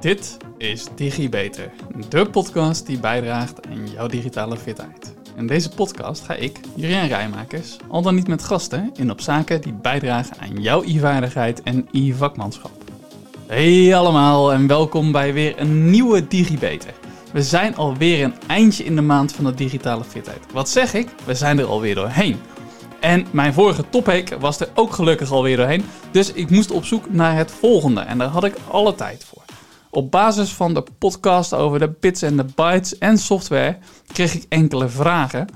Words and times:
Dit 0.00 0.36
is 0.58 0.86
DigiBeter, 0.94 1.70
de 2.08 2.30
podcast 2.30 2.86
die 2.86 2.98
bijdraagt 2.98 3.66
aan 3.66 3.88
jouw 3.88 4.06
digitale 4.06 4.56
fitheid. 4.56 5.14
In 5.36 5.46
deze 5.46 5.68
podcast 5.68 6.24
ga 6.24 6.34
ik, 6.34 6.60
Jurien 6.74 7.08
Rijmakers, 7.08 7.76
al 7.88 8.02
dan 8.02 8.14
niet 8.14 8.28
met 8.28 8.42
gasten, 8.42 8.90
in 8.96 9.10
op 9.10 9.20
zaken 9.20 9.60
die 9.60 9.72
bijdragen 9.72 10.36
aan 10.38 10.62
jouw 10.62 10.82
e-vaardigheid 10.82 11.62
en 11.62 11.88
e-vakmanschap. 11.92 12.70
Hey 13.46 13.96
allemaal 13.96 14.52
en 14.52 14.66
welkom 14.66 15.12
bij 15.12 15.32
weer 15.32 15.60
een 15.60 15.90
nieuwe 15.90 16.28
DigiBeter. 16.28 16.94
We 17.32 17.42
zijn 17.42 17.76
alweer 17.76 18.24
een 18.24 18.34
eindje 18.46 18.84
in 18.84 18.94
de 18.94 19.02
maand 19.02 19.32
van 19.32 19.44
de 19.44 19.54
digitale 19.54 20.04
fitheid. 20.04 20.40
Wat 20.52 20.68
zeg 20.68 20.94
ik? 20.94 21.08
We 21.24 21.34
zijn 21.34 21.58
er 21.58 21.66
alweer 21.66 21.94
doorheen. 21.94 22.36
En 23.00 23.26
mijn 23.30 23.52
vorige 23.52 23.84
topic 23.90 24.36
was 24.40 24.60
er 24.60 24.68
ook 24.74 24.92
gelukkig 24.92 25.30
alweer 25.30 25.56
doorheen. 25.56 25.84
Dus 26.10 26.32
ik 26.32 26.50
moest 26.50 26.70
op 26.70 26.84
zoek 26.84 27.10
naar 27.10 27.36
het 27.36 27.50
volgende. 27.50 28.00
En 28.00 28.18
daar 28.18 28.28
had 28.28 28.44
ik 28.44 28.54
alle 28.70 28.94
tijd 28.94 29.24
voor. 29.24 29.35
Op 29.96 30.10
basis 30.10 30.52
van 30.52 30.74
de 30.74 30.84
podcast 30.98 31.52
over 31.52 31.78
de 31.78 31.94
bits 32.00 32.22
en 32.22 32.36
de 32.36 32.46
bytes 32.54 32.98
en 32.98 33.18
software 33.18 33.78
kreeg 34.12 34.34
ik 34.34 34.44
enkele 34.48 34.88
vragen. 34.88 35.48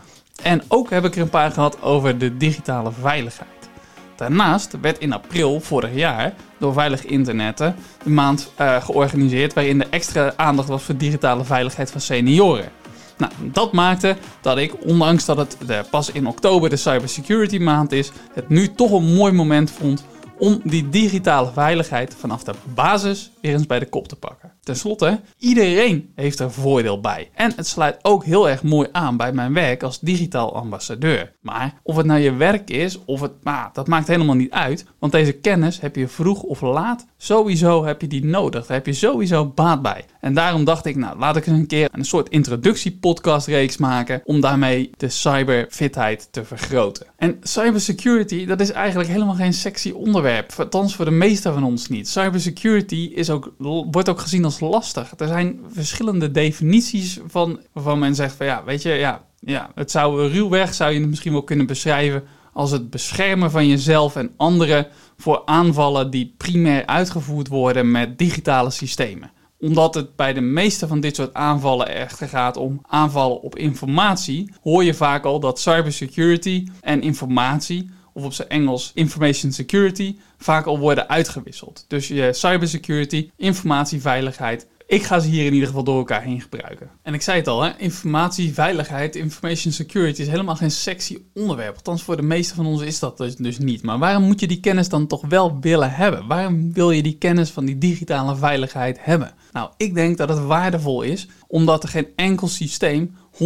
En 0.43 0.63
ook 0.69 0.91
heb 0.91 1.05
ik 1.05 1.15
er 1.15 1.21
een 1.21 1.29
paar 1.29 1.51
gehad 1.51 1.83
over 1.83 2.19
de 2.19 2.37
digitale 2.37 2.93
veiligheid. 3.01 3.69
Daarnaast 4.17 4.81
werd 4.81 4.99
in 4.99 5.13
april 5.13 5.61
vorig 5.61 5.95
jaar 5.95 6.35
door 6.59 6.73
Veilig 6.73 7.05
Internetten 7.05 7.75
de 8.05 8.11
maand 8.11 8.53
uh, 8.61 8.83
georganiseerd 8.83 9.55
waarin 9.55 9.79
de 9.79 9.87
extra 9.91 10.33
aandacht 10.37 10.69
was 10.69 10.83
voor 10.83 10.97
digitale 10.97 11.45
veiligheid 11.45 11.91
van 11.91 12.01
senioren. 12.01 12.69
Nou, 13.17 13.33
dat 13.53 13.73
maakte 13.73 14.17
dat 14.41 14.59
ik, 14.59 14.85
ondanks 14.85 15.25
dat 15.25 15.37
het 15.37 15.57
de, 15.67 15.85
pas 15.91 16.13
in 16.13 16.27
oktober 16.27 16.71
de 16.71 16.77
cybersecurity 16.77 17.59
maand 17.59 17.93
is, 17.93 18.13
het 18.35 18.49
nu 18.49 18.75
toch 18.75 18.91
een 18.91 19.15
mooi 19.15 19.33
moment 19.33 19.71
vond 19.71 20.05
om 20.41 20.61
die 20.65 20.89
digitale 20.89 21.53
veiligheid 21.53 22.15
vanaf 22.15 22.45
de 22.45 22.55
basis 22.75 23.31
weer 23.41 23.53
eens 23.53 23.67
bij 23.67 23.79
de 23.79 23.89
kop 23.89 24.09
te 24.09 24.17
pakken. 24.17 24.50
Ten 24.63 24.77
slotte, 24.77 25.21
iedereen 25.39 26.13
heeft 26.15 26.39
er 26.39 26.53
voordeel 26.53 27.01
bij. 27.01 27.31
En 27.35 27.53
het 27.57 27.67
sluit 27.67 27.99
ook 28.03 28.25
heel 28.25 28.49
erg 28.49 28.63
mooi 28.63 28.89
aan 28.93 29.17
bij 29.17 29.33
mijn 29.33 29.55
werk 29.55 29.83
als 29.83 30.01
digitaal 30.01 30.55
ambassadeur. 30.55 31.33
Maar 31.41 31.75
of 31.83 31.97
het 31.97 32.07
nou 32.07 32.21
je 32.21 32.35
werk 32.35 32.71
is 32.71 33.05
of 33.05 33.21
het, 33.21 33.33
nou, 33.43 33.69
dat 33.73 33.89
maakt 33.89 34.09
helemaal 34.09 34.35
niet 34.35 34.51
uit. 34.51 34.85
Want 34.99 35.13
deze 35.13 35.33
kennis 35.33 35.81
heb 35.81 35.97
je 35.97 36.09
vroeg 36.09 36.43
of 36.43 36.61
laat, 36.61 37.07
sowieso 37.17 37.85
heb 37.85 38.01
je 38.01 38.07
die 38.07 38.25
nodig. 38.25 38.67
Daar 38.67 38.77
heb 38.77 38.87
je 38.87 38.93
sowieso 38.93 39.47
baat 39.47 39.83
bij. 39.83 40.05
En 40.21 40.35
daarom 40.35 40.65
dacht 40.65 40.87
ik, 40.87 40.97
nou 40.97 41.19
laat 41.19 41.37
ik 41.37 41.47
eens 41.47 41.59
een 41.59 41.67
keer 41.67 41.89
een 41.93 42.05
soort 42.05 42.29
introductiepodcastreeks 42.29 43.77
maken 43.77 44.23
om 44.25 44.41
daarmee 44.41 44.91
de 44.97 45.09
cyberfitheid 45.09 46.29
te 46.31 46.45
vergroten. 46.45 47.07
En 47.17 47.37
cybersecurity, 47.43 48.47
dat 48.47 48.61
is 48.61 48.71
eigenlijk 48.71 49.09
helemaal 49.09 49.35
geen 49.35 49.53
sexy 49.53 49.91
onderwerp. 49.91 50.53
Althans 50.59 50.97
voor 50.97 51.05
de 51.05 51.11
meeste 51.11 51.53
van 51.53 51.65
ons 51.65 51.89
niet. 51.89 52.09
Cybersecurity 52.09 53.11
is 53.15 53.31
ook, 53.31 53.53
wordt 53.91 54.09
ook 54.09 54.21
gezien 54.21 54.45
als 54.45 54.50
lastig. 54.59 55.13
Er 55.17 55.29
zijn 55.29 55.61
verschillende 55.69 56.31
definities 56.31 57.21
van 57.27 57.61
waarvan 57.73 57.99
men 57.99 58.15
zegt 58.15 58.35
van 58.35 58.47
ja, 58.47 58.65
weet 58.65 58.83
je, 58.83 58.91
ja, 58.91 59.25
ja, 59.41 59.71
het 59.75 59.91
zou 59.91 60.29
ruwweg 60.29 60.75
zou 60.75 60.93
je 60.93 61.01
het 61.01 61.09
misschien 61.09 61.33
wel 61.33 61.45
kunnen 61.45 61.67
beschrijven 61.67 62.23
als 62.53 62.71
het 62.71 62.91
beschermen 62.91 63.51
van 63.51 63.69
jezelf 63.69 64.17
en 64.17 64.33
anderen 64.37 64.87
voor 65.17 65.43
aanvallen 65.45 66.11
die 66.11 66.35
primair 66.37 66.87
uitgevoerd 66.87 67.49
worden 67.49 67.91
met 67.91 68.19
digitale 68.19 68.71
systemen 68.71 69.31
omdat 69.61 69.95
het 69.95 70.17
bij 70.17 70.33
de 70.33 70.41
meeste 70.41 70.87
van 70.87 71.01
dit 71.01 71.17
soort 71.17 71.35
aanvallen 71.35 71.89
echt 71.89 72.25
gaat 72.25 72.57
om 72.57 72.81
aanvallen 72.83 73.43
op 73.43 73.57
informatie, 73.57 74.53
hoor 74.63 74.85
je 74.85 74.95
vaak 74.95 75.25
al 75.25 75.41
dat 75.41 75.61
cybersecurity 75.61 76.67
en 76.81 77.03
informatie, 77.03 77.91
of 78.13 78.25
op 78.25 78.33
zijn 78.33 78.49
Engels 78.49 78.91
information 78.95 79.53
security, 79.53 80.17
vaak 80.39 80.67
al 80.67 80.79
worden 80.79 81.09
uitgewisseld. 81.09 81.85
Dus 81.89 82.09
je 82.09 82.33
cybersecurity, 82.33 83.31
informatieveiligheid 83.37 84.67
ik 84.91 85.03
ga 85.03 85.21
ze 85.21 85.29
hier 85.29 85.47
in 85.47 85.53
ieder 85.53 85.69
geval 85.69 85.85
door 85.85 85.99
elkaar 85.99 86.23
heen 86.23 86.41
gebruiken. 86.41 86.91
En 87.03 87.15
ik 87.15 87.23
zei 87.23 87.39
het 87.39 87.49
al, 87.49 87.63
hè, 87.63 87.71
informatieveiligheid, 87.77 89.17
information 89.17 89.73
security 89.73 90.21
is 90.21 90.29
helemaal 90.29 90.57
geen 90.57 90.71
sexy 90.71 91.19
onderwerp. 91.35 91.75
Althans, 91.77 92.03
voor 92.03 92.17
de 92.17 92.23
meeste 92.23 92.55
van 92.55 92.67
ons 92.67 92.83
is 92.83 92.99
dat 92.99 93.19
dus, 93.19 93.37
dus 93.37 93.59
niet. 93.59 93.83
Maar 93.83 93.99
waarom 93.99 94.23
moet 94.23 94.41
je 94.41 94.47
die 94.47 94.61
kennis 94.61 94.89
dan 94.89 95.07
toch 95.07 95.27
wel 95.29 95.61
willen 95.61 95.91
hebben? 95.91 96.27
Waarom 96.27 96.73
wil 96.73 96.91
je 96.91 97.03
die 97.03 97.19
kennis 97.19 97.51
van 97.51 97.65
die 97.65 97.79
digitale 97.79 98.37
veiligheid 98.37 98.99
hebben? 99.01 99.35
Nou, 99.53 99.71
ik 99.77 99.95
denk 99.95 100.17
dat 100.17 100.29
het 100.29 100.45
waardevol 100.45 101.03
is 101.03 101.29
omdat 101.47 101.83
er 101.83 101.89
geen 101.89 102.09
enkel 102.17 102.49
systeem 102.49 103.15
100% 103.33 103.37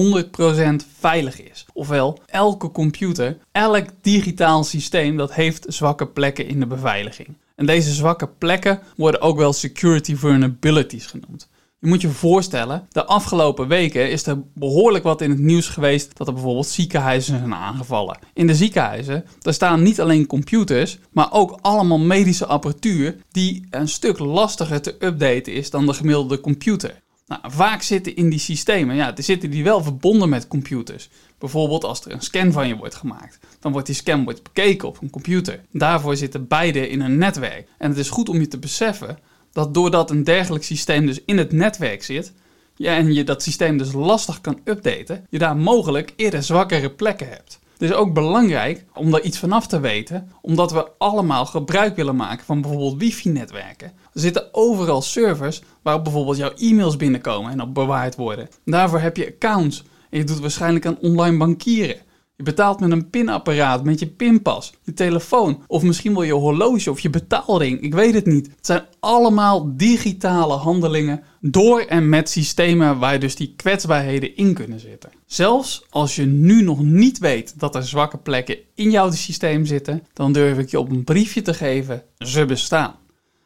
veilig 0.98 1.42
is. 1.42 1.66
Ofwel, 1.72 2.18
elke 2.26 2.70
computer, 2.70 3.36
elk 3.52 3.86
digitaal 4.00 4.64
systeem, 4.64 5.16
dat 5.16 5.34
heeft 5.34 5.64
zwakke 5.68 6.06
plekken 6.06 6.46
in 6.46 6.60
de 6.60 6.66
beveiliging. 6.66 7.28
En 7.54 7.66
deze 7.66 7.92
zwakke 7.92 8.28
plekken 8.28 8.80
worden 8.96 9.20
ook 9.20 9.36
wel 9.36 9.52
security 9.52 10.16
vulnerabilities 10.16 11.06
genoemd. 11.06 11.48
Je 11.84 11.90
moet 11.90 12.00
je 12.00 12.08
voorstellen, 12.08 12.86
de 12.90 13.04
afgelopen 13.04 13.68
weken 13.68 14.10
is 14.10 14.26
er 14.26 14.42
behoorlijk 14.54 15.04
wat 15.04 15.20
in 15.20 15.30
het 15.30 15.38
nieuws 15.38 15.68
geweest 15.68 16.16
dat 16.16 16.26
er 16.26 16.32
bijvoorbeeld 16.32 16.66
ziekenhuizen 16.66 17.38
zijn 17.38 17.54
aangevallen. 17.54 18.18
In 18.34 18.46
de 18.46 18.54
ziekenhuizen, 18.54 19.24
daar 19.38 19.54
staan 19.54 19.82
niet 19.82 20.00
alleen 20.00 20.26
computers, 20.26 20.98
maar 21.10 21.32
ook 21.32 21.58
allemaal 21.60 21.98
medische 21.98 22.46
apparatuur 22.46 23.16
die 23.30 23.66
een 23.70 23.88
stuk 23.88 24.18
lastiger 24.18 24.82
te 24.82 24.96
updaten 24.98 25.52
is 25.52 25.70
dan 25.70 25.86
de 25.86 25.94
gemiddelde 25.94 26.40
computer. 26.40 27.02
Nou, 27.26 27.40
vaak 27.44 27.82
zitten 27.82 28.16
in 28.16 28.28
die 28.28 28.38
systemen, 28.38 28.96
ja, 28.96 29.12
zitten 29.16 29.50
die 29.50 29.64
wel 29.64 29.82
verbonden 29.82 30.28
met 30.28 30.48
computers. 30.48 31.08
Bijvoorbeeld 31.38 31.84
als 31.84 32.04
er 32.04 32.12
een 32.12 32.20
scan 32.20 32.52
van 32.52 32.68
je 32.68 32.76
wordt 32.76 32.94
gemaakt. 32.94 33.38
Dan 33.60 33.72
wordt 33.72 33.86
die 33.86 33.96
scan 33.96 34.24
wordt 34.24 34.42
bekeken 34.42 34.88
op 34.88 34.98
een 35.00 35.10
computer. 35.10 35.64
Daarvoor 35.70 36.16
zitten 36.16 36.48
beide 36.48 36.88
in 36.88 37.00
een 37.00 37.18
netwerk. 37.18 37.68
En 37.78 37.88
het 37.88 37.98
is 37.98 38.10
goed 38.10 38.28
om 38.28 38.40
je 38.40 38.48
te 38.48 38.58
beseffen 38.58 39.18
dat 39.52 39.74
doordat 39.74 40.10
een 40.10 40.24
dergelijk 40.24 40.64
systeem 40.64 41.06
dus 41.06 41.20
in 41.26 41.38
het 41.38 41.52
netwerk 41.52 42.02
zit, 42.02 42.32
ja, 42.76 42.96
en 42.96 43.14
je 43.14 43.24
dat 43.24 43.42
systeem 43.42 43.78
dus 43.78 43.92
lastig 43.92 44.40
kan 44.40 44.60
updaten, 44.64 45.26
je 45.30 45.38
daar 45.38 45.56
mogelijk 45.56 46.12
eerder 46.16 46.42
zwakkere 46.42 46.90
plekken 46.90 47.28
hebt. 47.28 47.58
Het 47.72 47.82
is 47.82 47.92
ook 47.92 48.14
belangrijk 48.14 48.84
om 48.94 49.10
daar 49.10 49.20
iets 49.20 49.38
vanaf 49.38 49.66
te 49.66 49.80
weten, 49.80 50.30
omdat 50.40 50.72
we 50.72 50.90
allemaal 50.98 51.46
gebruik 51.46 51.96
willen 51.96 52.16
maken 52.16 52.44
van 52.44 52.60
bijvoorbeeld 52.60 52.96
wifi-netwerken. 52.98 53.86
Er 53.86 54.20
zitten 54.20 54.48
overal 54.52 55.02
servers 55.02 55.62
waar 55.82 56.02
bijvoorbeeld 56.02 56.36
jouw 56.36 56.52
e-mails 56.56 56.96
binnenkomen 56.96 57.52
en 57.52 57.60
op 57.60 57.74
bewaard 57.74 58.16
worden. 58.16 58.48
Daarvoor 58.64 59.00
heb 59.00 59.16
je 59.16 59.26
accounts 59.26 59.84
je 60.18 60.24
doet 60.24 60.40
waarschijnlijk 60.40 60.86
aan 60.86 60.98
online 61.00 61.36
bankieren. 61.36 61.96
Je 62.36 62.42
betaalt 62.42 62.80
met 62.80 62.90
een 62.90 63.10
pinapparaat, 63.10 63.84
met 63.84 63.98
je 63.98 64.06
pinpas, 64.06 64.72
je 64.82 64.92
telefoon 64.92 65.62
of 65.66 65.82
misschien 65.82 66.14
wel 66.14 66.22
je 66.22 66.32
horloge 66.32 66.90
of 66.90 67.00
je 67.00 67.10
betaalring. 67.10 67.80
Ik 67.80 67.94
weet 67.94 68.14
het 68.14 68.26
niet. 68.26 68.46
Het 68.46 68.66
zijn 68.66 68.84
allemaal 69.00 69.76
digitale 69.76 70.54
handelingen 70.54 71.22
door 71.40 71.80
en 71.80 72.08
met 72.08 72.30
systemen 72.30 72.98
waar 72.98 73.18
dus 73.18 73.36
die 73.36 73.54
kwetsbaarheden 73.56 74.36
in 74.36 74.54
kunnen 74.54 74.80
zitten. 74.80 75.10
Zelfs 75.26 75.84
als 75.90 76.16
je 76.16 76.26
nu 76.26 76.62
nog 76.62 76.82
niet 76.82 77.18
weet 77.18 77.54
dat 77.58 77.74
er 77.74 77.86
zwakke 77.86 78.18
plekken 78.18 78.58
in 78.74 78.90
jouw 78.90 79.10
systeem 79.10 79.66
zitten, 79.66 80.06
dan 80.12 80.32
durf 80.32 80.58
ik 80.58 80.70
je 80.70 80.78
op 80.78 80.90
een 80.90 81.04
briefje 81.04 81.42
te 81.42 81.54
geven, 81.54 82.02
ze 82.18 82.44
bestaan. 82.44 82.94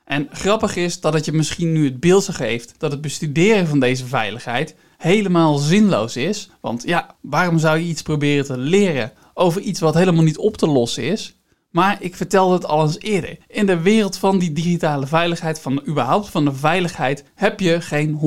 En 0.05 0.29
grappig 0.33 0.77
is 0.77 1.01
dat 1.01 1.13
het 1.13 1.25
je 1.25 1.33
misschien 1.33 1.73
nu 1.73 1.85
het 1.85 2.01
beeld 2.01 2.29
geeft 2.29 2.75
dat 2.79 2.91
het 2.91 3.01
bestuderen 3.01 3.67
van 3.67 3.81
deze 3.81 4.07
veiligheid 4.07 4.75
helemaal 4.99 5.59
zinloos 5.59 6.17
is. 6.17 6.51
Want 6.61 6.83
ja, 6.83 7.17
waarom 7.21 7.59
zou 7.59 7.79
je 7.79 7.89
iets 7.89 8.03
proberen 8.03 8.45
te 8.45 8.59
leren 8.59 9.13
over 9.35 9.61
iets 9.61 9.81
wat 9.81 9.95
helemaal 9.95 10.25
niet 10.25 10.39
op 10.39 10.57
te 10.57 10.67
lossen 10.67 11.03
is? 11.03 11.37
Maar 11.71 11.97
ik 12.01 12.17
vertelde 12.17 12.55
het 12.55 12.67
al 12.67 12.83
eens 12.83 12.99
eerder. 12.99 13.39
In 13.47 13.67
de 13.67 13.81
wereld 13.81 14.17
van 14.17 14.39
die 14.39 14.53
digitale 14.53 15.07
veiligheid, 15.07 15.61
van 15.61 15.83
überhaupt 15.87 16.29
van 16.29 16.45
de 16.45 16.55
veiligheid, 16.55 17.25
heb 17.35 17.61
je 17.61 17.81
geen 17.81 18.19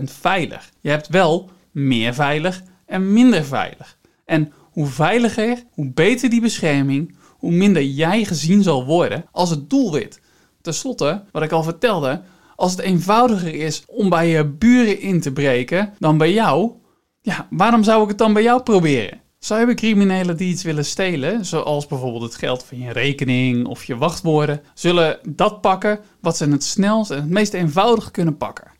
100% 0.00 0.02
veilig. 0.04 0.70
Je 0.80 0.90
hebt 0.90 1.08
wel 1.08 1.50
meer 1.70 2.14
veilig 2.14 2.62
en 2.86 3.12
minder 3.12 3.44
veilig. 3.44 3.98
En 4.24 4.52
hoe 4.70 4.86
veiliger, 4.86 5.62
hoe 5.72 5.90
beter 5.90 6.30
die 6.30 6.40
bescherming, 6.40 7.16
hoe 7.38 7.52
minder 7.52 7.82
jij 7.82 8.24
gezien 8.24 8.62
zal 8.62 8.84
worden 8.84 9.24
als 9.32 9.50
het 9.50 9.70
doelwit. 9.70 10.20
Ten 10.60 10.74
slotte, 10.74 11.24
wat 11.32 11.42
ik 11.42 11.52
al 11.52 11.62
vertelde, 11.62 12.22
als 12.62 12.70
het 12.70 12.80
eenvoudiger 12.80 13.54
is 13.54 13.84
om 13.86 14.08
bij 14.08 14.28
je 14.28 14.44
buren 14.44 15.00
in 15.00 15.20
te 15.20 15.32
breken 15.32 15.94
dan 15.98 16.18
bij 16.18 16.32
jou, 16.32 16.72
ja, 17.20 17.46
waarom 17.50 17.82
zou 17.82 18.02
ik 18.02 18.08
het 18.08 18.18
dan 18.18 18.32
bij 18.32 18.42
jou 18.42 18.62
proberen? 18.62 19.20
Cybercriminelen 19.38 20.36
die 20.36 20.48
iets 20.48 20.62
willen 20.62 20.84
stelen, 20.84 21.44
zoals 21.44 21.86
bijvoorbeeld 21.86 22.22
het 22.22 22.34
geld 22.34 22.64
van 22.64 22.78
je 22.78 22.92
rekening 22.92 23.66
of 23.66 23.84
je 23.84 23.96
wachtwoorden, 23.96 24.62
zullen 24.74 25.18
dat 25.28 25.60
pakken 25.60 26.00
wat 26.20 26.36
ze 26.36 26.48
het 26.48 26.64
snelst 26.64 27.10
en 27.10 27.16
het 27.16 27.30
meest 27.30 27.54
eenvoudig 27.54 28.10
kunnen 28.10 28.36
pakken. 28.36 28.70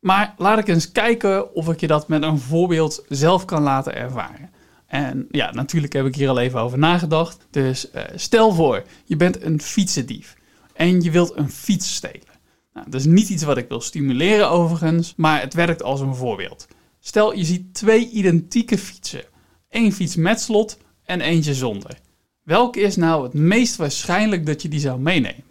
Maar 0.00 0.34
laat 0.38 0.58
ik 0.58 0.68
eens 0.68 0.92
kijken 0.92 1.54
of 1.54 1.68
ik 1.68 1.80
je 1.80 1.86
dat 1.86 2.08
met 2.08 2.22
een 2.22 2.38
voorbeeld 2.38 3.04
zelf 3.08 3.44
kan 3.44 3.62
laten 3.62 3.94
ervaren. 3.94 4.50
En 4.86 5.26
ja, 5.30 5.52
natuurlijk 5.52 5.92
heb 5.92 6.06
ik 6.06 6.14
hier 6.14 6.28
al 6.28 6.38
even 6.38 6.60
over 6.60 6.78
nagedacht. 6.78 7.46
Dus 7.50 7.88
uh, 7.94 8.02
stel 8.14 8.52
voor, 8.52 8.82
je 9.04 9.16
bent 9.16 9.42
een 9.42 9.60
fietsendief 9.60 10.36
en 10.74 11.00
je 11.00 11.10
wilt 11.10 11.36
een 11.36 11.50
fiets 11.50 11.94
stelen. 11.94 12.33
Nou, 12.74 12.90
dat 12.90 13.00
is 13.00 13.06
niet 13.06 13.28
iets 13.28 13.42
wat 13.42 13.56
ik 13.56 13.68
wil 13.68 13.80
stimuleren 13.80 14.50
overigens, 14.50 15.14
maar 15.16 15.40
het 15.40 15.54
werkt 15.54 15.82
als 15.82 16.00
een 16.00 16.14
voorbeeld. 16.14 16.66
Stel 17.00 17.34
je 17.34 17.44
ziet 17.44 17.74
twee 17.74 18.10
identieke 18.10 18.78
fietsen. 18.78 19.24
Eén 19.70 19.92
fiets 19.92 20.16
met 20.16 20.40
slot 20.40 20.78
en 21.04 21.20
eentje 21.20 21.54
zonder. 21.54 21.98
Welke 22.42 22.80
is 22.80 22.96
nou 22.96 23.22
het 23.22 23.34
meest 23.34 23.76
waarschijnlijk 23.76 24.46
dat 24.46 24.62
je 24.62 24.68
die 24.68 24.80
zou 24.80 25.00
meenemen? 25.00 25.44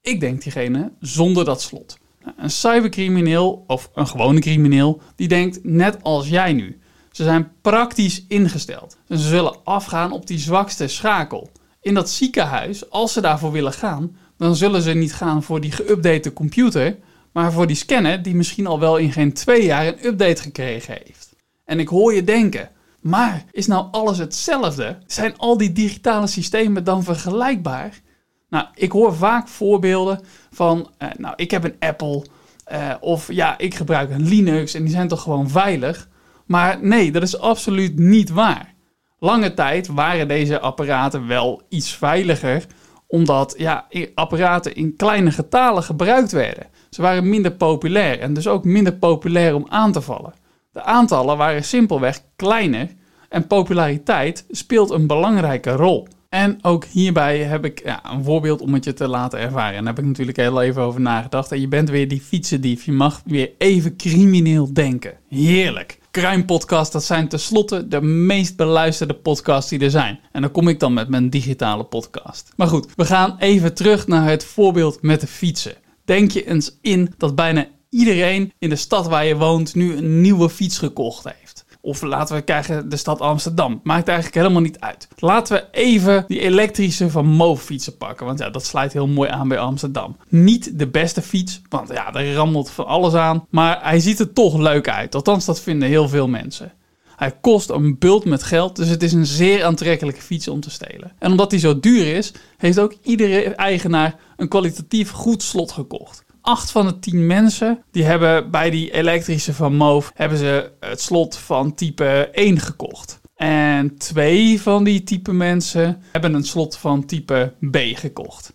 Ik 0.00 0.20
denk 0.20 0.42
diegene 0.42 0.92
zonder 1.00 1.44
dat 1.44 1.62
slot. 1.62 1.98
Een 2.36 2.50
cybercrimineel 2.50 3.64
of 3.66 3.90
een 3.94 4.06
gewone 4.06 4.40
crimineel, 4.40 5.00
die 5.16 5.28
denkt 5.28 5.64
net 5.64 6.02
als 6.02 6.28
jij 6.28 6.52
nu. 6.52 6.80
Ze 7.12 7.24
zijn 7.24 7.52
praktisch 7.60 8.24
ingesteld. 8.28 8.98
Ze 9.08 9.16
zullen 9.16 9.64
afgaan 9.64 10.12
op 10.12 10.26
die 10.26 10.38
zwakste 10.38 10.88
schakel. 10.88 11.50
In 11.80 11.94
dat 11.94 12.10
ziekenhuis, 12.10 12.90
als 12.90 13.12
ze 13.12 13.20
daarvoor 13.20 13.52
willen 13.52 13.72
gaan, 13.72 14.16
dan 14.40 14.56
zullen 14.56 14.82
ze 14.82 14.92
niet 14.92 15.14
gaan 15.14 15.42
voor 15.42 15.60
die 15.60 15.72
geüpdate 15.72 16.32
computer, 16.32 16.96
maar 17.32 17.52
voor 17.52 17.66
die 17.66 17.76
scanner 17.76 18.22
die 18.22 18.34
misschien 18.34 18.66
al 18.66 18.80
wel 18.80 18.96
in 18.96 19.12
geen 19.12 19.32
twee 19.32 19.64
jaar 19.64 19.86
een 19.86 20.06
update 20.06 20.42
gekregen 20.42 20.98
heeft. 21.04 21.34
En 21.64 21.80
ik 21.80 21.88
hoor 21.88 22.14
je 22.14 22.24
denken, 22.24 22.70
maar 23.00 23.44
is 23.50 23.66
nou 23.66 23.86
alles 23.90 24.18
hetzelfde? 24.18 24.98
Zijn 25.06 25.36
al 25.36 25.56
die 25.56 25.72
digitale 25.72 26.26
systemen 26.26 26.84
dan 26.84 27.02
vergelijkbaar? 27.02 28.00
Nou, 28.48 28.66
ik 28.74 28.92
hoor 28.92 29.14
vaak 29.14 29.48
voorbeelden 29.48 30.20
van, 30.50 30.90
eh, 30.98 31.08
nou, 31.16 31.34
ik 31.36 31.50
heb 31.50 31.64
een 31.64 31.76
Apple 31.78 32.24
eh, 32.64 32.94
of 33.00 33.32
ja, 33.32 33.58
ik 33.58 33.74
gebruik 33.74 34.10
een 34.10 34.28
Linux 34.28 34.74
en 34.74 34.82
die 34.82 34.92
zijn 34.92 35.08
toch 35.08 35.22
gewoon 35.22 35.50
veilig? 35.50 36.08
Maar 36.46 36.78
nee, 36.82 37.12
dat 37.12 37.22
is 37.22 37.38
absoluut 37.38 37.98
niet 37.98 38.30
waar. 38.30 38.74
Lange 39.18 39.54
tijd 39.54 39.86
waren 39.86 40.28
deze 40.28 40.60
apparaten 40.60 41.26
wel 41.26 41.62
iets 41.68 41.94
veiliger, 41.94 42.66
omdat 43.10 43.54
ja, 43.58 43.86
apparaten 44.14 44.74
in 44.74 44.96
kleine 44.96 45.30
getalen 45.30 45.82
gebruikt 45.82 46.32
werden. 46.32 46.66
Ze 46.90 47.02
waren 47.02 47.28
minder 47.28 47.52
populair 47.52 48.20
en 48.20 48.34
dus 48.34 48.48
ook 48.48 48.64
minder 48.64 48.92
populair 48.92 49.54
om 49.54 49.66
aan 49.68 49.92
te 49.92 50.00
vallen. 50.00 50.34
De 50.72 50.82
aantallen 50.82 51.36
waren 51.36 51.64
simpelweg 51.64 52.22
kleiner 52.36 52.88
en 53.28 53.46
populariteit 53.46 54.44
speelt 54.50 54.90
een 54.90 55.06
belangrijke 55.06 55.70
rol. 55.70 56.08
En 56.28 56.58
ook 56.62 56.84
hierbij 56.84 57.38
heb 57.38 57.64
ik 57.64 57.84
ja, 57.84 58.00
een 58.12 58.24
voorbeeld 58.24 58.60
om 58.60 58.74
het 58.74 58.84
je 58.84 58.92
te 58.92 59.08
laten 59.08 59.38
ervaren. 59.38 59.76
En 59.76 59.84
daar 59.84 59.94
heb 59.94 60.02
ik 60.02 60.08
natuurlijk 60.08 60.36
heel 60.36 60.62
even 60.62 60.82
over 60.82 61.00
nagedacht. 61.00 61.52
En 61.52 61.60
je 61.60 61.68
bent 61.68 61.90
weer 61.90 62.08
die 62.08 62.20
fietsendief. 62.20 62.84
Je 62.84 62.92
mag 62.92 63.22
weer 63.24 63.50
even 63.58 63.96
crimineel 63.96 64.72
denken. 64.72 65.12
Heerlijk. 65.28 65.98
Crime 66.10 66.44
Podcast, 66.44 66.92
dat 66.92 67.04
zijn 67.04 67.28
tenslotte 67.28 67.88
de 67.88 68.00
meest 68.00 68.56
beluisterde 68.56 69.14
podcasts 69.14 69.70
die 69.70 69.80
er 69.80 69.90
zijn. 69.90 70.20
En 70.32 70.40
dan 70.40 70.50
kom 70.50 70.68
ik 70.68 70.80
dan 70.80 70.92
met 70.92 71.08
mijn 71.08 71.30
digitale 71.30 71.84
podcast. 71.84 72.52
Maar 72.56 72.66
goed, 72.66 72.86
we 72.96 73.04
gaan 73.04 73.36
even 73.38 73.74
terug 73.74 74.06
naar 74.06 74.28
het 74.28 74.44
voorbeeld 74.44 75.02
met 75.02 75.20
de 75.20 75.26
fietsen. 75.26 75.74
Denk 76.04 76.30
je 76.30 76.46
eens 76.46 76.78
in 76.80 77.14
dat 77.16 77.34
bijna 77.34 77.66
iedereen 77.90 78.52
in 78.58 78.68
de 78.68 78.76
stad 78.76 79.06
waar 79.06 79.24
je 79.24 79.36
woont 79.36 79.74
nu 79.74 79.96
een 79.96 80.20
nieuwe 80.20 80.50
fiets 80.50 80.78
gekocht 80.78 81.24
heeft. 81.24 81.39
Of 81.80 82.02
laten 82.02 82.36
we 82.36 82.42
kijken 82.42 82.88
de 82.88 82.96
stad 82.96 83.20
Amsterdam. 83.20 83.80
Maakt 83.82 84.08
eigenlijk 84.08 84.36
helemaal 84.36 84.62
niet 84.62 84.80
uit. 84.80 85.08
Laten 85.18 85.56
we 85.56 85.66
even 85.70 86.24
die 86.28 86.40
elektrische 86.40 87.10
van 87.10 87.26
Mo 87.26 87.56
fietsen 87.56 87.96
pakken. 87.96 88.26
Want 88.26 88.38
ja, 88.38 88.50
dat 88.50 88.64
sluit 88.64 88.92
heel 88.92 89.06
mooi 89.06 89.30
aan 89.30 89.48
bij 89.48 89.58
Amsterdam. 89.58 90.16
Niet 90.28 90.78
de 90.78 90.86
beste 90.86 91.22
fiets, 91.22 91.60
want 91.68 91.88
ja, 91.88 92.10
daar 92.10 92.32
rammelt 92.32 92.70
van 92.70 92.86
alles 92.86 93.14
aan. 93.14 93.46
Maar 93.50 93.78
hij 93.82 94.00
ziet 94.00 94.20
er 94.20 94.32
toch 94.32 94.58
leuk 94.58 94.88
uit. 94.88 95.14
Althans, 95.14 95.44
dat 95.44 95.60
vinden 95.60 95.88
heel 95.88 96.08
veel 96.08 96.28
mensen. 96.28 96.72
Hij 97.16 97.36
kost 97.40 97.70
een 97.70 97.98
bult 97.98 98.24
met 98.24 98.42
geld, 98.42 98.76
dus 98.76 98.88
het 98.88 99.02
is 99.02 99.12
een 99.12 99.26
zeer 99.26 99.64
aantrekkelijke 99.64 100.20
fiets 100.20 100.48
om 100.48 100.60
te 100.60 100.70
stelen. 100.70 101.12
En 101.18 101.30
omdat 101.30 101.50
hij 101.50 101.60
zo 101.60 101.80
duur 101.80 102.14
is, 102.14 102.32
heeft 102.56 102.78
ook 102.78 102.94
iedere 103.02 103.54
eigenaar 103.54 104.16
een 104.36 104.48
kwalitatief 104.48 105.10
goed 105.10 105.42
slot 105.42 105.72
gekocht. 105.72 106.24
8 106.40 106.70
van 106.70 106.86
de 106.86 106.98
10 106.98 107.26
mensen 107.26 107.82
die 107.90 108.04
hebben 108.04 108.50
bij 108.50 108.70
die 108.70 108.92
elektrische 108.92 109.54
van 109.54 109.76
Moof 109.76 110.10
hebben 110.14 110.38
ze 110.38 110.72
het 110.80 111.00
slot 111.00 111.36
van 111.36 111.74
type 111.74 112.28
1 112.32 112.58
gekocht. 112.58 113.20
En 113.36 113.96
twee 113.96 114.62
van 114.62 114.84
die 114.84 115.02
type 115.02 115.32
mensen 115.32 116.02
hebben 116.12 116.34
een 116.34 116.44
slot 116.44 116.76
van 116.76 117.04
type 117.04 117.54
B 117.70 117.76
gekocht. 117.76 118.54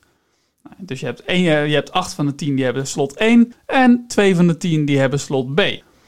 Dus 0.78 1.00
je 1.00 1.06
hebt, 1.06 1.24
één, 1.24 1.42
je 1.44 1.74
hebt 1.74 1.92
8 1.92 2.14
van 2.14 2.26
de 2.26 2.36
10 2.36 2.56
die 2.56 2.66
hebben 2.66 2.88
slot 2.88 3.16
1 3.16 3.54
en 3.66 4.06
2 4.08 4.36
van 4.36 4.48
de 4.48 4.58
10 4.58 4.86
die 4.86 5.00
hebben 5.00 5.20
slot 5.20 5.56
B. 5.56 5.62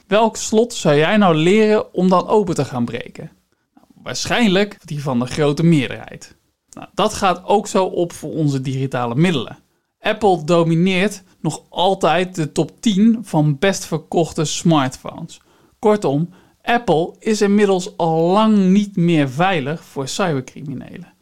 Welk 0.08 0.38
slot 0.38 0.74
zou 0.74 0.96
jij 0.96 1.18
nou 1.18 1.36
leren 1.36 1.94
om 1.94 2.10
dan 2.10 2.28
open 2.28 2.56
te 2.56 2.66
gaan 2.66 2.86
breken? 2.86 3.32
Nou, 3.76 3.88
waarschijnlijk 4.04 4.78
die 4.86 5.02
van 5.02 5.20
de 5.20 5.26
grote 5.26 5.64
meerderheid. 5.64 6.36
Nou, 6.70 6.88
dat 6.94 7.14
gaat 7.14 7.46
ook 7.46 7.68
zo 7.68 7.86
op 7.86 8.14
voor 8.14 8.32
onze 8.32 8.62
digitale 8.62 9.16
middelen. 9.16 9.58
Apple 10.07 10.44
domineert 10.44 11.24
nog 11.39 11.62
altijd 11.69 12.36
de 12.36 12.51
top 12.51 12.71
10 12.81 13.19
van 13.21 13.57
best 13.59 13.86
verkochte 13.86 14.45
smartphones. 14.45 15.42
Kortom, 15.80 16.30
Apple 16.62 17.13
is 17.19 17.42
inmiddels 17.42 17.98
al 17.98 18.31
lang 18.31 18.57
niet 18.57 18.95
meer 18.95 19.30
veilig 19.30 19.83
voor 19.83 20.07
cybercriminelen. 20.07 21.13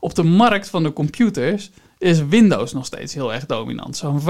Op 0.00 0.14
de 0.14 0.22
markt 0.22 0.68
van 0.68 0.82
de 0.82 0.92
computers 0.92 1.70
is 1.98 2.26
Windows 2.26 2.72
nog 2.72 2.86
steeds 2.86 3.14
heel 3.14 3.32
erg 3.32 3.46
dominant. 3.46 3.96
Zo'n 3.96 4.20
75% 4.20 4.24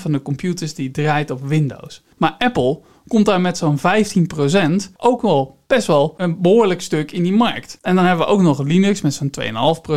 van 0.00 0.12
de 0.12 0.22
computers 0.22 0.74
die 0.74 0.90
draait 0.90 1.30
op 1.30 1.46
Windows. 1.46 2.02
Maar 2.16 2.34
Apple 2.38 2.80
komt 3.06 3.26
daar 3.26 3.40
met 3.40 3.58
zo'n 3.58 3.78
15% 3.78 4.92
ook 4.96 5.22
wel 5.22 5.58
best 5.66 5.86
wel 5.86 6.14
een 6.16 6.40
behoorlijk 6.40 6.80
stuk 6.80 7.12
in 7.12 7.22
die 7.22 7.32
markt. 7.32 7.78
En 7.82 7.94
dan 7.94 8.04
hebben 8.04 8.26
we 8.26 8.32
ook 8.32 8.40
nog 8.40 8.62
Linux 8.62 9.00
met 9.00 9.14
zo'n 9.14 9.30
2,5% 9.40 9.44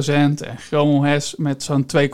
en 0.06 0.58
Chrome 0.58 1.16
OS 1.16 1.36
met 1.38 1.64
zo'n 1.64 1.86
2,5%. 1.98 2.08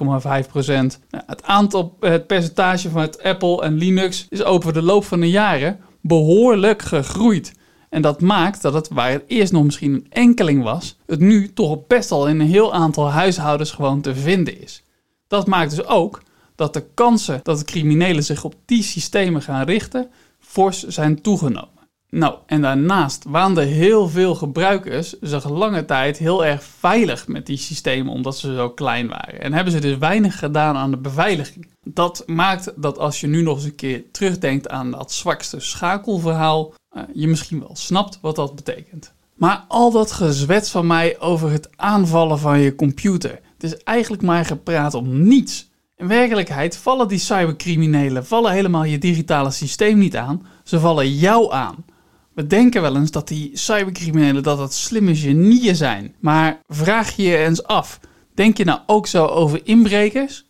Nou, 0.66 1.24
het 1.26 1.44
aantal, 1.44 1.98
het 2.00 2.28
percentage 2.28 2.90
van 2.90 3.02
het 3.02 3.24
Apple 3.24 3.62
en 3.62 3.78
Linux 3.78 4.26
is 4.30 4.44
over 4.44 4.74
de 4.74 4.82
loop 4.82 5.06
van 5.06 5.20
de 5.20 5.30
jaren 5.30 5.80
behoorlijk 6.02 6.82
gegroeid. 6.82 7.54
En 7.90 8.02
dat 8.02 8.22
maakt 8.22 8.62
dat 8.62 8.74
het, 8.74 8.90
waar 8.90 9.12
het 9.12 9.24
eerst 9.28 9.52
nog 9.52 9.64
misschien 9.64 9.94
een 9.94 10.08
enkeling 10.10 10.64
was, 10.64 10.98
het 11.06 11.20
nu 11.20 11.54
toch 11.54 11.88
best 11.88 12.12
al 12.12 12.28
in 12.28 12.40
een 12.40 12.48
heel 12.48 12.74
aantal 12.74 13.10
huishoudens 13.10 13.72
gewoon 13.72 14.02
te 14.02 14.16
vinden 14.16 14.62
is. 14.62 14.84
Dat 15.28 15.48
maakt 15.48 15.76
dus 15.76 15.86
ook 15.86 16.22
dat 16.56 16.74
de 16.74 16.86
kansen 16.94 17.40
dat 17.44 17.60
de 17.60 17.66
criminelen 17.66 18.24
zich 18.24 18.44
op 18.44 18.56
die 18.66 18.84
systemen 18.84 19.42
gaan 19.42 19.66
richten, 19.66 20.10
fors 20.50 20.88
zijn 20.88 21.22
toegenomen. 21.22 21.88
Nou, 22.10 22.36
en 22.46 22.62
daarnaast 22.62 23.24
waanden 23.28 23.68
heel 23.68 24.10
veel 24.10 24.36
gebruikers 24.36 25.20
zich 25.20 25.50
lange 25.50 25.86
tijd 25.86 26.18
heel 26.18 26.46
erg 26.46 26.64
veilig 26.64 27.28
met 27.28 27.46
die 27.46 27.58
systemen 27.58 28.14
omdat 28.14 28.38
ze 28.38 28.56
zo 28.56 28.70
klein 28.70 29.08
waren. 29.08 29.42
En 29.42 29.54
hebben 29.54 29.74
ze 29.74 29.80
dus 29.80 29.98
weinig 29.98 30.40
gedaan 30.40 30.76
aan 30.76 30.92
de 30.92 30.98
beveiliging. 30.98 31.68
Dat 31.84 32.24
maakt 32.26 32.72
dat 32.76 32.98
als 32.98 33.20
je 33.20 33.28
nu 33.28 33.42
nog 33.42 33.56
eens 33.56 33.66
een 33.66 33.76
keer 33.76 34.04
terugdenkt 34.12 34.70
aan 34.70 34.92
dat 34.92 35.12
zwakste 35.12 35.60
schakelverhaal, 35.60 36.74
uh, 36.98 37.04
je 37.14 37.28
misschien 37.28 37.60
wel 37.60 37.76
snapt 37.76 38.20
wat 38.22 38.36
dat 38.36 38.56
betekent. 38.56 39.14
Maar 39.36 39.66
al 39.68 39.92
dat 39.92 40.12
gezwets 40.12 40.70
van 40.72 40.88
mij 40.88 41.20
over 41.20 41.52
het 41.52 41.70
aanvallen 41.76 42.40
van 42.40 42.60
je 42.60 42.76
computer, 42.76 43.40
het 43.54 43.64
is 43.64 43.78
eigenlijk 43.84 44.22
maar 44.22 44.46
gepraat 44.46 44.94
om 44.94 45.24
niets. 45.24 45.69
In 46.00 46.08
werkelijkheid 46.08 46.78
vallen 46.78 47.08
die 47.08 47.18
cybercriminelen 47.18 48.26
vallen 48.26 48.52
helemaal 48.52 48.84
je 48.84 48.98
digitale 48.98 49.52
systeem 49.52 49.98
niet 49.98 50.18
aan, 50.18 50.46
ze 50.64 50.80
vallen 50.80 51.16
jou 51.16 51.54
aan. 51.54 51.86
We 52.34 52.48
denken 52.48 52.82
wel 52.82 52.96
eens 52.96 53.12
dat 53.12 53.28
die 53.28 53.50
cybercriminelen 53.54 54.44
dat 54.44 54.58
dat 54.58 54.74
slimme 54.74 55.16
genieën 55.16 55.76
zijn. 55.76 56.16
Maar 56.20 56.62
vraag 56.68 57.16
je 57.16 57.24
je 57.24 57.38
eens 57.38 57.64
af, 57.64 58.00
denk 58.34 58.58
je 58.58 58.64
nou 58.64 58.80
ook 58.86 59.08
zo 59.08 59.26
over 59.26 59.62
inbrekers? 59.64 60.46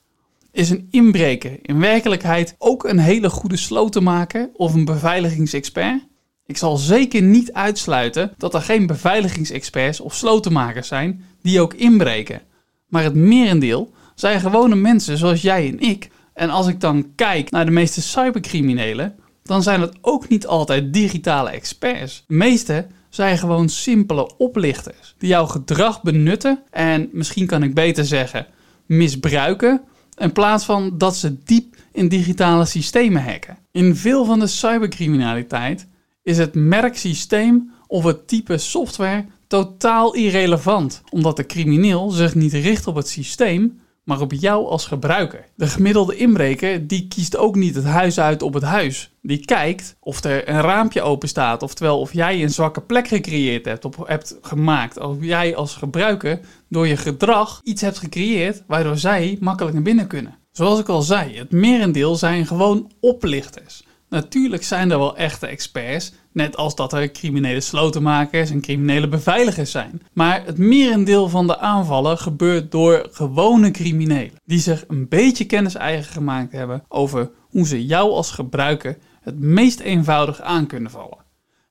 Is 0.51 0.69
een 0.69 0.87
inbreker 0.91 1.59
in 1.61 1.79
werkelijkheid 1.79 2.55
ook 2.57 2.83
een 2.83 2.99
hele 2.99 3.29
goede 3.29 3.57
slotenmaker 3.57 4.49
of 4.53 4.73
een 4.73 4.85
beveiligingsexpert? 4.85 6.07
Ik 6.45 6.57
zal 6.57 6.77
zeker 6.77 7.21
niet 7.21 7.53
uitsluiten 7.53 8.33
dat 8.37 8.53
er 8.53 8.61
geen 8.61 8.87
beveiligingsexperts 8.87 9.99
of 9.99 10.15
slotenmakers 10.15 10.87
zijn 10.87 11.25
die 11.41 11.61
ook 11.61 11.73
inbreken. 11.73 12.41
Maar 12.87 13.03
het 13.03 13.15
merendeel 13.15 13.93
zijn 14.19 14.39
gewone 14.39 14.75
mensen 14.75 15.17
zoals 15.17 15.41
jij 15.41 15.67
en 15.67 15.79
ik. 15.79 16.09
En 16.33 16.49
als 16.49 16.67
ik 16.67 16.79
dan 16.79 17.11
kijk 17.15 17.51
naar 17.51 17.65
de 17.65 17.71
meeste 17.71 18.01
cybercriminelen, 18.01 19.15
dan 19.43 19.63
zijn 19.63 19.81
het 19.81 19.97
ook 20.01 20.29
niet 20.29 20.47
altijd 20.47 20.93
digitale 20.93 21.49
experts. 21.49 22.23
De 22.27 22.33
meeste 22.33 22.87
zijn 23.09 23.37
gewoon 23.37 23.69
simpele 23.69 24.37
oplichters 24.37 25.15
die 25.17 25.29
jouw 25.29 25.45
gedrag 25.45 26.01
benutten 26.01 26.59
en 26.69 27.09
misschien 27.11 27.47
kan 27.47 27.63
ik 27.63 27.73
beter 27.73 28.05
zeggen 28.05 28.47
misbruiken 28.85 29.81
in 30.17 30.31
plaats 30.31 30.65
van 30.65 30.97
dat 30.97 31.15
ze 31.15 31.43
diep 31.43 31.75
in 31.91 32.07
digitale 32.07 32.65
systemen 32.65 33.23
hacken. 33.23 33.57
In 33.71 33.95
veel 33.95 34.25
van 34.25 34.39
de 34.39 34.47
cybercriminaliteit 34.47 35.87
is 36.23 36.37
het 36.37 36.55
merksysteem 36.55 37.71
of 37.87 38.03
het 38.03 38.27
type 38.27 38.57
software 38.57 39.25
totaal 39.47 40.13
irrelevant, 40.13 41.01
omdat 41.09 41.35
de 41.35 41.45
crimineel 41.45 42.09
zich 42.09 42.35
niet 42.35 42.53
richt 42.53 42.87
op 42.87 42.95
het 42.95 43.07
systeem, 43.07 43.79
maar 44.03 44.21
op 44.21 44.33
jou 44.33 44.67
als 44.67 44.85
gebruiker. 44.85 45.45
De 45.55 45.67
gemiddelde 45.67 46.15
inbreker 46.15 46.87
die 46.87 47.07
kiest 47.07 47.37
ook 47.37 47.55
niet 47.55 47.75
het 47.75 47.85
huis 47.85 48.19
uit 48.19 48.41
op 48.41 48.53
het 48.53 48.63
huis. 48.63 49.11
Die 49.21 49.45
kijkt 49.45 49.95
of 49.99 50.23
er 50.23 50.49
een 50.49 50.61
raampje 50.61 51.01
open 51.01 51.27
staat, 51.27 51.63
oftewel 51.63 51.99
of 51.99 52.13
jij 52.13 52.43
een 52.43 52.49
zwakke 52.49 52.81
plek 52.81 53.07
gecreëerd 53.07 53.65
hebt 53.65 53.85
of 53.85 53.95
hebt 54.05 54.37
gemaakt. 54.41 54.99
Of 54.99 55.17
jij 55.19 55.55
als 55.55 55.75
gebruiker 55.75 56.39
door 56.69 56.87
je 56.87 56.97
gedrag 56.97 57.61
iets 57.63 57.81
hebt 57.81 57.97
gecreëerd 57.97 58.63
waardoor 58.67 58.97
zij 58.97 59.37
makkelijk 59.39 59.73
naar 59.73 59.83
binnen 59.83 60.07
kunnen. 60.07 60.37
Zoals 60.51 60.79
ik 60.79 60.89
al 60.89 61.01
zei, 61.01 61.37
het 61.37 61.51
merendeel 61.51 62.15
zijn 62.15 62.45
gewoon 62.45 62.91
oplichters. 62.99 63.83
Natuurlijk 64.09 64.63
zijn 64.63 64.91
er 64.91 64.97
wel 64.97 65.17
echte 65.17 65.47
experts 65.47 66.13
Net 66.39 66.57
als 66.57 66.75
dat 66.75 66.93
er 66.93 67.11
criminele 67.11 67.61
slotenmakers 67.61 68.49
en 68.49 68.61
criminele 68.61 69.07
beveiligers 69.07 69.71
zijn. 69.71 70.01
Maar 70.13 70.45
het 70.45 70.57
merendeel 70.57 71.29
van 71.29 71.47
de 71.47 71.57
aanvallen 71.57 72.17
gebeurt 72.17 72.71
door 72.71 73.07
gewone 73.11 73.71
criminelen. 73.71 74.31
Die 74.45 74.59
zich 74.59 74.83
een 74.87 75.07
beetje 75.07 75.45
kennis 75.45 75.75
eigen 75.75 76.11
gemaakt 76.11 76.51
hebben 76.51 76.83
over 76.87 77.31
hoe 77.49 77.67
ze 77.67 77.85
jou 77.85 78.11
als 78.11 78.31
gebruiker 78.31 78.97
het 79.21 79.39
meest 79.39 79.79
eenvoudig 79.79 80.41
aan 80.41 80.67
kunnen 80.67 80.91
vallen. 80.91 81.17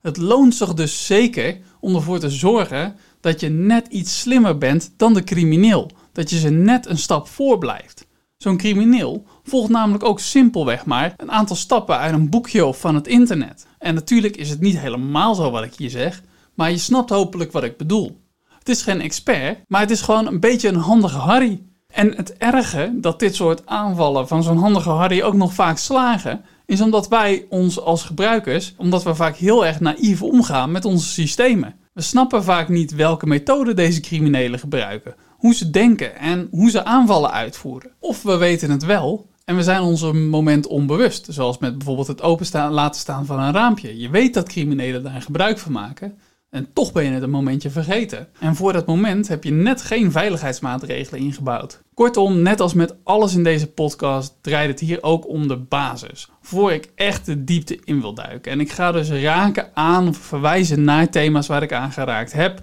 Het 0.00 0.16
loont 0.16 0.54
zich 0.54 0.74
dus 0.74 1.06
zeker 1.06 1.58
om 1.80 1.94
ervoor 1.94 2.18
te 2.18 2.30
zorgen 2.30 2.96
dat 3.20 3.40
je 3.40 3.48
net 3.48 3.86
iets 3.86 4.20
slimmer 4.20 4.58
bent 4.58 4.92
dan 4.96 5.14
de 5.14 5.24
crimineel. 5.24 5.90
Dat 6.12 6.30
je 6.30 6.38
ze 6.38 6.50
net 6.50 6.86
een 6.86 6.98
stap 6.98 7.28
voor 7.28 7.58
blijft. 7.58 8.06
Zo'n 8.36 8.56
crimineel 8.56 9.24
volgt 9.48 9.70
namelijk 9.70 10.04
ook 10.04 10.20
simpelweg 10.20 10.84
maar 10.84 11.14
een 11.16 11.30
aantal 11.30 11.56
stappen 11.56 11.98
uit 11.98 12.14
een 12.14 12.30
boekje 12.30 12.66
of 12.66 12.80
van 12.80 12.94
het 12.94 13.06
internet. 13.06 13.66
En 13.78 13.94
natuurlijk 13.94 14.36
is 14.36 14.50
het 14.50 14.60
niet 14.60 14.78
helemaal 14.78 15.34
zo 15.34 15.50
wat 15.50 15.64
ik 15.64 15.74
hier 15.74 15.90
zeg, 15.90 16.22
maar 16.54 16.70
je 16.70 16.78
snapt 16.78 17.10
hopelijk 17.10 17.52
wat 17.52 17.64
ik 17.64 17.76
bedoel. 17.76 18.20
Het 18.58 18.68
is 18.68 18.82
geen 18.82 19.00
expert, 19.00 19.58
maar 19.66 19.80
het 19.80 19.90
is 19.90 20.00
gewoon 20.00 20.26
een 20.26 20.40
beetje 20.40 20.68
een 20.68 20.74
handige 20.74 21.18
Harry. 21.18 21.62
En 21.92 22.16
het 22.16 22.36
erge 22.36 22.92
dat 22.94 23.18
dit 23.18 23.34
soort 23.34 23.66
aanvallen 23.66 24.28
van 24.28 24.42
zo'n 24.42 24.58
handige 24.58 24.90
Harry 24.90 25.22
ook 25.22 25.34
nog 25.34 25.54
vaak 25.54 25.78
slagen, 25.78 26.44
is 26.66 26.80
omdat 26.80 27.08
wij 27.08 27.46
ons 27.48 27.80
als 27.80 28.02
gebruikers, 28.02 28.74
omdat 28.76 29.02
we 29.02 29.14
vaak 29.14 29.36
heel 29.36 29.66
erg 29.66 29.80
naïef 29.80 30.22
omgaan 30.22 30.70
met 30.70 30.84
onze 30.84 31.08
systemen. 31.08 31.74
We 31.92 32.02
snappen 32.02 32.44
vaak 32.44 32.68
niet 32.68 32.94
welke 32.94 33.26
methode 33.26 33.74
deze 33.74 34.00
criminelen 34.00 34.58
gebruiken, 34.58 35.14
hoe 35.28 35.54
ze 35.54 35.70
denken 35.70 36.16
en 36.16 36.48
hoe 36.50 36.70
ze 36.70 36.84
aanvallen 36.84 37.30
uitvoeren. 37.30 37.90
Of 37.98 38.22
we 38.22 38.36
weten 38.36 38.70
het 38.70 38.84
wel 38.84 39.26
en 39.48 39.56
we 39.56 39.62
zijn 39.62 39.80
ons 39.80 40.02
een 40.02 40.28
moment 40.28 40.66
onbewust, 40.66 41.26
zoals 41.30 41.58
met 41.58 41.78
bijvoorbeeld 41.78 42.06
het 42.06 42.22
openstaan, 42.22 42.72
laten 42.72 43.00
staan 43.00 43.26
van 43.26 43.40
een 43.40 43.52
raampje. 43.52 43.98
Je 43.98 44.08
weet 44.08 44.34
dat 44.34 44.48
criminelen 44.48 45.02
daar 45.02 45.22
gebruik 45.22 45.58
van 45.58 45.72
maken, 45.72 46.18
en 46.50 46.72
toch 46.72 46.92
ben 46.92 47.04
je 47.04 47.10
het 47.10 47.22
een 47.22 47.30
momentje 47.30 47.70
vergeten. 47.70 48.28
En 48.38 48.56
voor 48.56 48.72
dat 48.72 48.86
moment 48.86 49.28
heb 49.28 49.44
je 49.44 49.50
net 49.50 49.82
geen 49.82 50.12
veiligheidsmaatregelen 50.12 51.20
ingebouwd. 51.20 51.80
Kortom, 51.94 52.42
net 52.42 52.60
als 52.60 52.74
met 52.74 52.94
alles 53.04 53.34
in 53.34 53.44
deze 53.44 53.66
podcast, 53.66 54.34
draait 54.40 54.68
het 54.68 54.80
hier 54.80 55.02
ook 55.02 55.28
om 55.28 55.48
de 55.48 55.56
basis. 55.56 56.28
Voor 56.40 56.72
ik 56.72 56.90
echt 56.94 57.26
de 57.26 57.44
diepte 57.44 57.80
in 57.84 58.00
wil 58.00 58.14
duiken. 58.14 58.52
En 58.52 58.60
ik 58.60 58.70
ga 58.70 58.92
dus 58.92 59.10
raken 59.10 59.70
aan 59.74 60.08
of 60.08 60.16
verwijzen 60.16 60.84
naar 60.84 61.10
thema's 61.10 61.46
waar 61.46 61.62
ik 61.62 61.72
aan 61.72 61.92
geraakt 61.92 62.32
heb. 62.32 62.62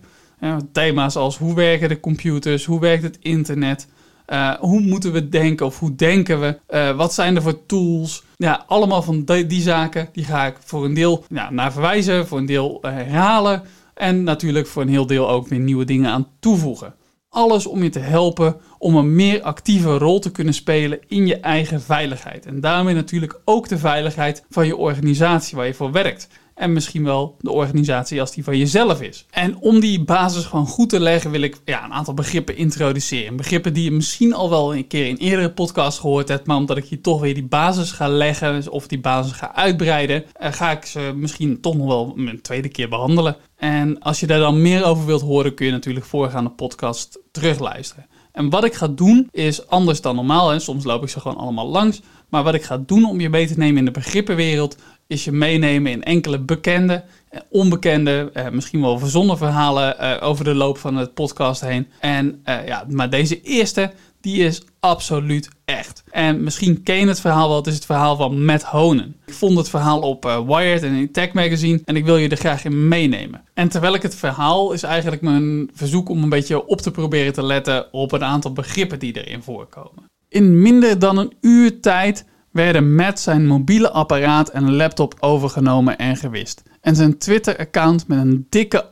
thema's 0.72 1.16
als 1.16 1.38
hoe 1.38 1.56
werken 1.56 1.90
de 1.90 2.00
computers, 2.00 2.66
hoe 2.66 2.80
werkt 2.80 3.04
het 3.04 3.18
internet, 3.22 3.88
uh, 4.28 4.54
hoe 4.54 4.80
moeten 4.80 5.12
we 5.12 5.30
denken 5.30 5.66
of 5.66 5.80
hoe 5.80 5.96
denken 5.96 6.40
we? 6.40 6.60
Uh, 6.70 6.96
wat 6.96 7.14
zijn 7.14 7.36
er 7.36 7.42
voor 7.42 7.66
tools? 7.66 8.24
Ja, 8.36 8.64
allemaal 8.68 9.02
van 9.02 9.24
die, 9.24 9.46
die, 9.46 9.62
zaken. 9.62 10.10
Die 10.12 10.24
ga 10.24 10.46
ik 10.46 10.56
voor 10.60 10.86
een 10.86 10.94
deel 10.94 11.24
ja, 11.30 11.52
naar 11.52 11.72
verwijzen, 11.72 12.28
voor 12.28 12.38
een 12.38 12.46
deel 12.46 12.82
uh, 12.82 12.92
herhalen. 12.92 13.64
En 13.94 14.24
natuurlijk 14.24 14.68
voor 14.68 14.82
een 14.82 14.90
heel 14.90 15.06
deel 15.06 15.30
ook 15.30 15.48
weer 15.48 15.60
nieuwe 15.60 15.86
dingen 15.86 16.12
aan 16.12 16.28
toevoegen. 16.40 16.96
Alles 17.30 17.66
om 17.66 17.84
je 17.84 17.90
te 17.90 18.00
helpen 18.00 18.56
om 18.78 18.96
een 18.96 19.16
meer 19.16 19.42
actieve 19.42 19.98
rol 19.98 20.20
te 20.20 20.32
kunnen 20.32 20.54
spelen 20.54 21.00
in 21.08 21.28
je 21.28 21.40
eigen 21.40 21.82
veiligheid. 21.82 22.46
En 22.46 22.60
daarmee 22.60 22.94
natuurlijk 22.94 23.42
ook 23.46 23.68
de 23.68 23.78
veiligheid 23.78 24.46
van 24.50 24.68
je 24.68 24.76
organisatie 24.76 25.58
waar 25.58 25.66
je 25.66 25.74
voor 25.74 25.92
werkt. 25.92 26.28
En 26.56 26.74
misschien 26.74 27.04
wel 27.04 27.36
de 27.40 27.52
organisatie 27.52 28.20
als 28.20 28.32
die 28.32 28.44
van 28.44 28.58
jezelf 28.58 29.02
is. 29.02 29.26
En 29.30 29.58
om 29.58 29.80
die 29.80 30.04
basis 30.04 30.46
gewoon 30.46 30.68
goed 30.68 30.90
te 30.90 31.00
leggen, 31.00 31.32
wil 31.32 31.42
ik 31.42 31.58
ja, 31.66 31.84
een 31.84 31.94
aantal 31.94 32.14
begrippen 32.14 32.58
introduceren. 32.58 33.36
Begrippen 33.36 33.74
die 33.74 33.84
je 33.84 33.92
misschien 33.92 34.34
al 34.34 34.50
wel 34.50 34.76
een 34.76 34.88
keer 34.88 35.08
in 35.08 35.16
eerdere 35.16 35.52
podcast 35.52 36.00
gehoord 36.00 36.28
hebt. 36.28 36.48
Maar 36.48 36.58
omdat 36.58 36.78
ik 36.78 36.86
hier 36.86 37.02
toch 37.02 37.22
weer 37.22 37.34
die 37.34 37.48
basis 37.48 37.92
ga 37.92 38.08
leggen 38.08 38.72
of 38.72 38.88
die 38.88 39.00
basis 39.00 39.32
ga 39.32 39.56
uitbreiden, 39.56 40.24
eh, 40.34 40.54
ga 40.54 40.72
ik 40.72 40.86
ze 40.86 41.14
misschien 41.16 41.62
toch 41.62 41.76
nog 41.76 41.88
wel 41.88 42.14
een 42.16 42.42
tweede 42.42 42.70
keer 42.70 42.90
behandelen. 42.90 43.36
En 43.56 44.00
als 44.00 44.20
je 44.20 44.28
daar 44.28 44.40
dan 44.40 44.62
meer 44.62 44.86
over 44.86 45.06
wilt 45.06 45.22
horen, 45.22 45.54
kun 45.54 45.66
je 45.66 45.72
natuurlijk 45.72 46.06
voorgaande 46.06 46.50
podcast 46.50 47.20
terugluisteren. 47.32 48.06
En 48.36 48.50
wat 48.50 48.64
ik 48.64 48.74
ga 48.74 48.88
doen 48.88 49.28
is 49.32 49.68
anders 49.68 50.02
dan 50.02 50.16
normaal. 50.16 50.52
En 50.52 50.62
soms 50.62 50.84
loop 50.84 51.04
ik 51.04 51.10
ze 51.10 51.20
gewoon 51.20 51.38
allemaal 51.38 51.68
langs. 51.68 52.02
Maar 52.30 52.44
wat 52.44 52.54
ik 52.54 52.64
ga 52.64 52.78
doen 52.86 53.06
om 53.06 53.20
je 53.20 53.30
mee 53.30 53.48
te 53.48 53.58
nemen 53.58 53.78
in 53.78 53.86
de 53.86 53.92
begrippenwereld, 53.92 54.78
is 55.08 55.24
je 55.24 55.32
meenemen 55.32 55.92
in 55.92 56.04
enkele 56.04 56.40
bekende, 56.40 57.04
onbekende, 57.50 58.30
eh, 58.34 58.50
misschien 58.50 58.82
wel 58.82 59.00
verzonnen 59.00 59.38
verhalen 59.38 60.00
eh, 60.00 60.28
over 60.28 60.44
de 60.44 60.56
loop 60.56 60.78
van 60.78 60.96
het 60.96 61.14
podcast 61.14 61.62
heen. 61.62 61.88
En 62.00 62.40
eh, 62.44 62.68
ja, 62.68 62.86
maar 62.90 63.10
deze 63.10 63.42
eerste, 63.42 63.92
die 64.26 64.44
is 64.44 64.64
absoluut 64.80 65.50
echt. 65.66 66.04
En 66.12 66.44
misschien 66.44 66.84
ken 66.84 66.96
je 66.96 67.08
het 67.08 67.20
verhaal 67.20 67.48
wel, 67.48 67.58
het 67.58 67.68
is 67.68 67.76
het 67.76 67.86
verhaal 67.86 68.16
van 68.16 68.46
Matt 68.46 68.64
Honen. 68.64 69.16
Ik 69.26 69.34
vond 69.34 69.58
het 69.58 69.70
verhaal 69.70 70.02
op 70.02 70.26
uh, 70.26 70.40
Wired 70.48 70.84
en 70.84 70.94
in 70.94 71.12
Tech 71.12 71.34
Magazine 71.34 71.82
en 71.84 71.96
ik 71.96 72.06
wil 72.06 72.18
je 72.18 72.30
er 72.30 72.38
graag 72.38 72.66
in 72.66 72.88
meenemen. 72.88 73.44
En 73.54 73.70
terwijl 73.70 73.94
ik 73.94 74.02
het 74.02 74.16
verhaal 74.16 74.72
is 74.72 74.84
eigenlijk 74.84 75.22
mijn 75.22 75.70
verzoek 75.74 76.10
om 76.10 76.24
een 76.24 76.30
beetje 76.30 76.68
op 76.68 76.82
te 76.82 76.92
proberen 76.92 77.34
te 77.34 77.44
letten 77.44 77.94
op 77.94 78.12
een 78.12 78.24
aantal 78.24 78.54
begrippen 78.54 79.00
die 79.00 79.24
erin 79.24 79.44
voorkomen. 79.44 80.04
In 80.30 80.62
minder 80.62 81.00
dan 81.00 81.18
een 81.18 81.34
uur 81.42 81.82
tijd 81.82 82.26
werden 82.52 82.96
Matt 82.96 83.20
zijn 83.20 83.48
mobiele 83.48 83.92
apparaat 83.92 84.50
en 84.50 84.76
laptop 84.76 85.16
overgenomen 85.20 85.98
en 85.98 86.16
gewist. 86.16 86.64
En 86.82 86.96
zijn 86.96 87.18
Twitter-account 87.18 88.08
met 88.08 88.18
een 88.18 88.48
dikke 88.50 88.86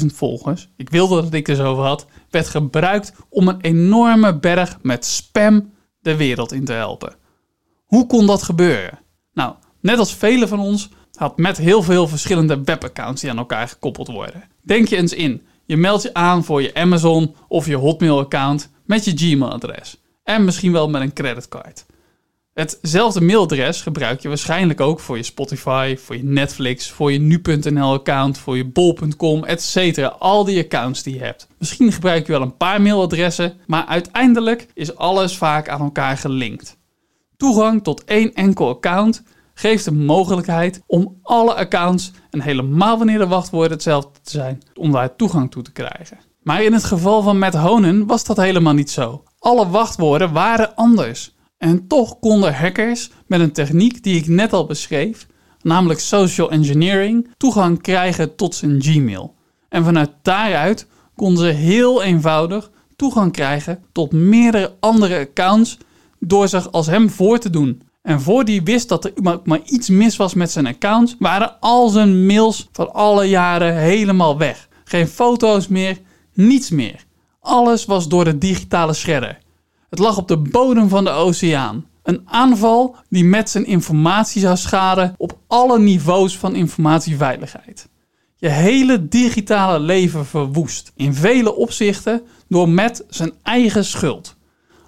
18.000 0.00 0.06
volgers, 0.06 0.68
ik 0.76 0.90
wilde 0.90 1.22
dat 1.22 1.34
ik 1.34 1.48
er 1.48 1.54
zo 1.54 1.64
over 1.64 1.84
had, 1.84 2.06
werd 2.30 2.48
gebruikt 2.48 3.12
om 3.28 3.48
een 3.48 3.60
enorme 3.60 4.38
berg 4.38 4.78
met 4.82 5.04
spam 5.04 5.72
de 6.00 6.16
wereld 6.16 6.52
in 6.52 6.64
te 6.64 6.72
helpen. 6.72 7.14
Hoe 7.84 8.06
kon 8.06 8.26
dat 8.26 8.42
gebeuren? 8.42 8.98
Nou, 9.32 9.54
net 9.80 9.98
als 9.98 10.14
velen 10.14 10.48
van 10.48 10.60
ons 10.60 10.88
had 11.14 11.38
Matt 11.38 11.56
heel 11.56 11.82
veel 11.82 12.08
verschillende 12.08 12.62
webaccounts 12.64 13.20
die 13.20 13.30
aan 13.30 13.38
elkaar 13.38 13.68
gekoppeld 13.68 14.08
worden. 14.08 14.44
Denk 14.62 14.88
je 14.88 14.96
eens 14.96 15.12
in. 15.12 15.42
Je 15.64 15.76
meldt 15.76 16.02
je 16.02 16.14
aan 16.14 16.44
voor 16.44 16.62
je 16.62 16.74
Amazon 16.74 17.34
of 17.48 17.66
je 17.66 17.74
Hotmail-account 17.74 18.70
met 18.84 19.04
je 19.04 19.12
Gmail-adres. 19.16 20.00
En 20.22 20.44
misschien 20.44 20.72
wel 20.72 20.88
met 20.88 21.02
een 21.02 21.12
creditcard. 21.12 21.86
Hetzelfde 22.60 23.20
mailadres 23.20 23.82
gebruik 23.82 24.20
je 24.20 24.28
waarschijnlijk 24.28 24.80
ook 24.80 25.00
voor 25.00 25.16
je 25.16 25.22
Spotify, 25.22 25.96
voor 25.96 26.16
je 26.16 26.24
Netflix, 26.24 26.90
voor 26.90 27.12
je 27.12 27.18
nu.nl-account, 27.18 28.38
voor 28.38 28.56
je 28.56 28.64
bol.com, 28.64 29.44
etc. 29.44 29.98
Al 30.18 30.44
die 30.44 30.64
accounts 30.64 31.02
die 31.02 31.14
je 31.14 31.20
hebt. 31.20 31.48
Misschien 31.58 31.92
gebruik 31.92 32.26
je 32.26 32.32
wel 32.32 32.42
een 32.42 32.56
paar 32.56 32.82
mailadressen, 32.82 33.54
maar 33.66 33.86
uiteindelijk 33.86 34.66
is 34.74 34.96
alles 34.96 35.36
vaak 35.36 35.68
aan 35.68 35.80
elkaar 35.80 36.16
gelinkt. 36.16 36.78
Toegang 37.36 37.82
tot 37.82 38.04
één 38.04 38.34
enkel 38.34 38.68
account 38.68 39.22
geeft 39.54 39.84
de 39.84 39.92
mogelijkheid 39.92 40.82
om 40.86 41.18
alle 41.22 41.54
accounts, 41.54 42.12
en 42.30 42.40
helemaal 42.40 42.98
wanneer 42.98 43.18
de 43.18 43.26
wachtwoorden 43.26 43.72
hetzelfde 43.72 44.20
te 44.22 44.30
zijn, 44.30 44.62
om 44.74 44.92
daar 44.92 45.16
toegang 45.16 45.50
toe 45.50 45.62
te 45.62 45.72
krijgen. 45.72 46.18
Maar 46.42 46.62
in 46.62 46.72
het 46.72 46.84
geval 46.84 47.22
van 47.22 47.38
Matt 47.38 47.54
Honen 47.54 48.06
was 48.06 48.24
dat 48.24 48.36
helemaal 48.36 48.74
niet 48.74 48.90
zo. 48.90 49.22
Alle 49.38 49.68
wachtwoorden 49.68 50.32
waren 50.32 50.74
anders. 50.74 51.34
En 51.60 51.86
toch 51.86 52.18
konden 52.18 52.54
hackers 52.54 53.10
met 53.26 53.40
een 53.40 53.52
techniek 53.52 54.02
die 54.02 54.16
ik 54.16 54.26
net 54.26 54.52
al 54.52 54.66
beschreef, 54.66 55.26
namelijk 55.62 56.00
social 56.00 56.50
engineering, 56.50 57.28
toegang 57.36 57.82
krijgen 57.82 58.36
tot 58.36 58.54
zijn 58.54 58.82
Gmail. 58.82 59.34
En 59.68 59.84
vanuit 59.84 60.10
daaruit 60.22 60.86
konden 61.16 61.44
ze 61.44 61.50
heel 61.50 62.02
eenvoudig 62.02 62.70
toegang 62.96 63.32
krijgen 63.32 63.84
tot 63.92 64.12
meerdere 64.12 64.74
andere 64.80 65.18
accounts 65.18 65.78
door 66.18 66.48
zich 66.48 66.72
als 66.72 66.86
hem 66.86 67.10
voor 67.10 67.38
te 67.38 67.50
doen. 67.50 67.82
En 68.02 68.20
voor 68.20 68.44
die 68.44 68.62
wist 68.62 68.88
dat 68.88 69.04
er 69.04 69.12
maar 69.44 69.60
iets 69.64 69.88
mis 69.88 70.16
was 70.16 70.34
met 70.34 70.50
zijn 70.50 70.66
account, 70.66 71.16
waren 71.18 71.60
al 71.60 71.88
zijn 71.88 72.26
mails 72.26 72.68
van 72.72 72.92
alle 72.92 73.24
jaren 73.24 73.76
helemaal 73.76 74.38
weg. 74.38 74.68
Geen 74.84 75.08
foto's 75.08 75.68
meer, 75.68 75.98
niets 76.34 76.70
meer. 76.70 77.04
Alles 77.40 77.84
was 77.84 78.08
door 78.08 78.24
de 78.24 78.38
digitale 78.38 78.94
shredder. 78.94 79.38
Het 79.90 79.98
lag 79.98 80.16
op 80.16 80.28
de 80.28 80.36
bodem 80.36 80.88
van 80.88 81.04
de 81.04 81.10
oceaan. 81.10 81.86
Een 82.02 82.22
aanval 82.24 82.96
die 83.08 83.24
met 83.24 83.50
zijn 83.50 83.66
informatie 83.66 84.40
zou 84.40 84.56
schaden 84.56 85.14
op 85.16 85.38
alle 85.46 85.78
niveaus 85.78 86.38
van 86.38 86.54
informatieveiligheid. 86.54 87.88
Je 88.36 88.48
hele 88.48 89.08
digitale 89.08 89.80
leven 89.80 90.26
verwoest, 90.26 90.92
in 90.96 91.14
vele 91.14 91.54
opzichten 91.54 92.22
door 92.48 92.68
met 92.68 93.04
zijn 93.08 93.32
eigen 93.42 93.84
schuld. 93.84 94.36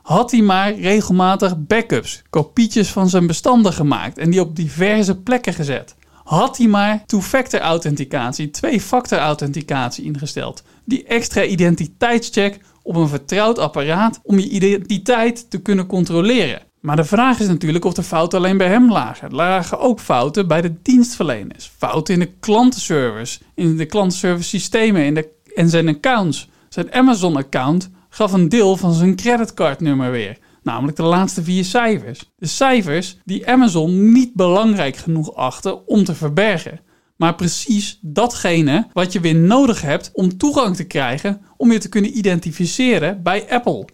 Had 0.02 0.30
hij 0.30 0.42
maar 0.42 0.74
regelmatig 0.74 1.58
backups, 1.58 2.22
kopietjes 2.30 2.90
van 2.90 3.08
zijn 3.08 3.26
bestanden 3.26 3.72
gemaakt 3.72 4.18
en 4.18 4.30
die 4.30 4.40
op 4.40 4.56
diverse 4.56 5.16
plekken 5.18 5.54
gezet. 5.54 5.94
Had 6.32 6.56
hij 6.56 6.66
maar 6.66 7.02
two-factor 7.06 7.60
authenticatie, 7.60 8.50
twee-factor 8.50 9.18
authenticatie 9.18 10.04
ingesteld, 10.04 10.62
die 10.84 11.04
extra 11.04 11.44
identiteitscheck 11.44 12.58
op 12.82 12.96
een 12.96 13.08
vertrouwd 13.08 13.58
apparaat 13.58 14.20
om 14.22 14.38
je 14.38 14.48
identiteit 14.48 15.50
te 15.50 15.58
kunnen 15.60 15.86
controleren. 15.86 16.62
Maar 16.80 16.96
de 16.96 17.04
vraag 17.04 17.40
is 17.40 17.46
natuurlijk 17.46 17.84
of 17.84 17.94
de 17.94 18.02
fouten 18.02 18.38
alleen 18.38 18.56
bij 18.56 18.68
hem 18.68 18.92
lagen. 18.92 19.28
Er 19.28 19.34
lagen 19.34 19.78
ook 19.78 20.00
fouten 20.00 20.48
bij 20.48 20.60
de 20.60 20.74
dienstverleners. 20.82 21.70
Fouten 21.78 22.14
in 22.14 22.20
de 22.20 22.32
klantenservice, 22.40 23.38
in 23.54 23.76
de 23.76 23.86
klantenservice 23.86 24.48
systemen 24.48 25.04
in 25.04 25.14
de, 25.14 25.28
en 25.54 25.68
zijn 25.68 25.88
accounts. 25.88 26.48
Zijn 26.68 26.92
Amazon-account 26.92 27.90
gaf 28.08 28.32
een 28.32 28.48
deel 28.48 28.76
van 28.76 28.92
zijn 28.92 29.16
creditcardnummer 29.16 30.10
weer. 30.10 30.38
Namelijk 30.62 30.96
de 30.96 31.02
laatste 31.02 31.42
vier 31.42 31.64
cijfers. 31.64 32.30
De 32.36 32.46
cijfers 32.46 33.18
die 33.24 33.48
Amazon 33.48 34.12
niet 34.12 34.34
belangrijk 34.34 34.96
genoeg 34.96 35.34
achtte 35.34 35.86
om 35.86 36.04
te 36.04 36.14
verbergen 36.14 36.80
maar 37.22 37.34
precies 37.34 37.98
datgene 38.00 38.88
wat 38.92 39.12
je 39.12 39.20
weer 39.20 39.34
nodig 39.34 39.82
hebt 39.82 40.10
om 40.12 40.36
toegang 40.36 40.76
te 40.76 40.84
krijgen 40.84 41.40
om 41.56 41.72
je 41.72 41.78
te 41.78 41.88
kunnen 41.88 42.16
identificeren 42.16 43.22
bij 43.22 43.50
Apple. 43.50 43.84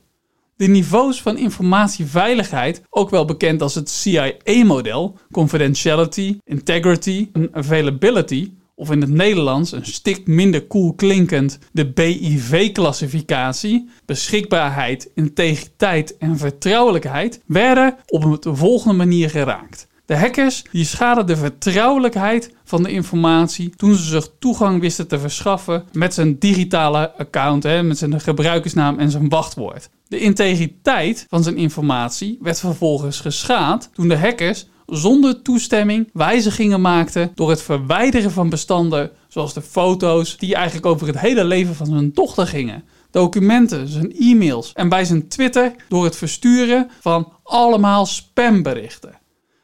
De 0.56 0.66
niveaus 0.66 1.22
van 1.22 1.36
informatieveiligheid, 1.36 2.82
ook 2.90 3.10
wel 3.10 3.24
bekend 3.24 3.62
als 3.62 3.74
het 3.74 3.90
CIA-model, 3.90 5.18
confidentiality, 5.30 6.38
integrity 6.44 7.28
en 7.32 7.48
availability, 7.52 8.52
of 8.78 8.90
in 8.90 9.00
het 9.00 9.10
Nederlands 9.10 9.72
een 9.72 9.86
stik 9.86 10.26
minder 10.26 10.66
cool 10.66 10.92
klinkend 10.92 11.58
de 11.72 11.90
BIV-classificatie, 11.92 13.88
beschikbaarheid, 14.06 15.10
integriteit 15.14 16.16
en 16.16 16.38
vertrouwelijkheid, 16.38 17.40
werden 17.46 17.96
op 18.06 18.42
de 18.42 18.54
volgende 18.54 18.96
manier 18.96 19.30
geraakt. 19.30 19.86
De 20.06 20.16
hackers 20.16 20.64
die 20.72 20.84
schaden 20.84 21.26
de 21.26 21.36
vertrouwelijkheid 21.36 22.54
van 22.64 22.82
de 22.82 22.90
informatie 22.90 23.72
toen 23.76 23.94
ze 23.94 24.02
zich 24.02 24.30
toegang 24.38 24.80
wisten 24.80 25.08
te 25.08 25.18
verschaffen 25.18 25.84
met 25.92 26.14
zijn 26.14 26.38
digitale 26.38 27.16
account, 27.16 27.62
hè, 27.62 27.82
met 27.82 27.98
zijn 27.98 28.20
gebruikersnaam 28.20 28.98
en 28.98 29.10
zijn 29.10 29.28
wachtwoord. 29.28 29.88
De 30.08 30.18
integriteit 30.18 31.26
van 31.28 31.42
zijn 31.42 31.56
informatie 31.56 32.38
werd 32.40 32.60
vervolgens 32.60 33.20
geschaad 33.20 33.90
toen 33.92 34.08
de 34.08 34.16
hackers 34.16 34.66
zonder 34.88 35.42
toestemming 35.42 36.10
wijzigingen 36.12 36.80
maakten 36.80 37.32
door 37.34 37.50
het 37.50 37.62
verwijderen 37.62 38.30
van 38.30 38.48
bestanden 38.48 39.10
zoals 39.28 39.54
de 39.54 39.62
foto's 39.62 40.36
die 40.36 40.54
eigenlijk 40.54 40.86
over 40.86 41.06
het 41.06 41.18
hele 41.18 41.44
leven 41.44 41.74
van 41.74 41.86
zijn 41.86 42.12
dochter 42.12 42.46
gingen 42.46 42.84
documenten, 43.10 43.88
zijn 43.88 44.12
e-mails 44.18 44.72
en 44.72 44.88
bij 44.88 45.04
zijn 45.04 45.28
Twitter 45.28 45.74
door 45.88 46.04
het 46.04 46.16
versturen 46.16 46.90
van 47.00 47.32
allemaal 47.42 48.06
spamberichten. 48.06 49.18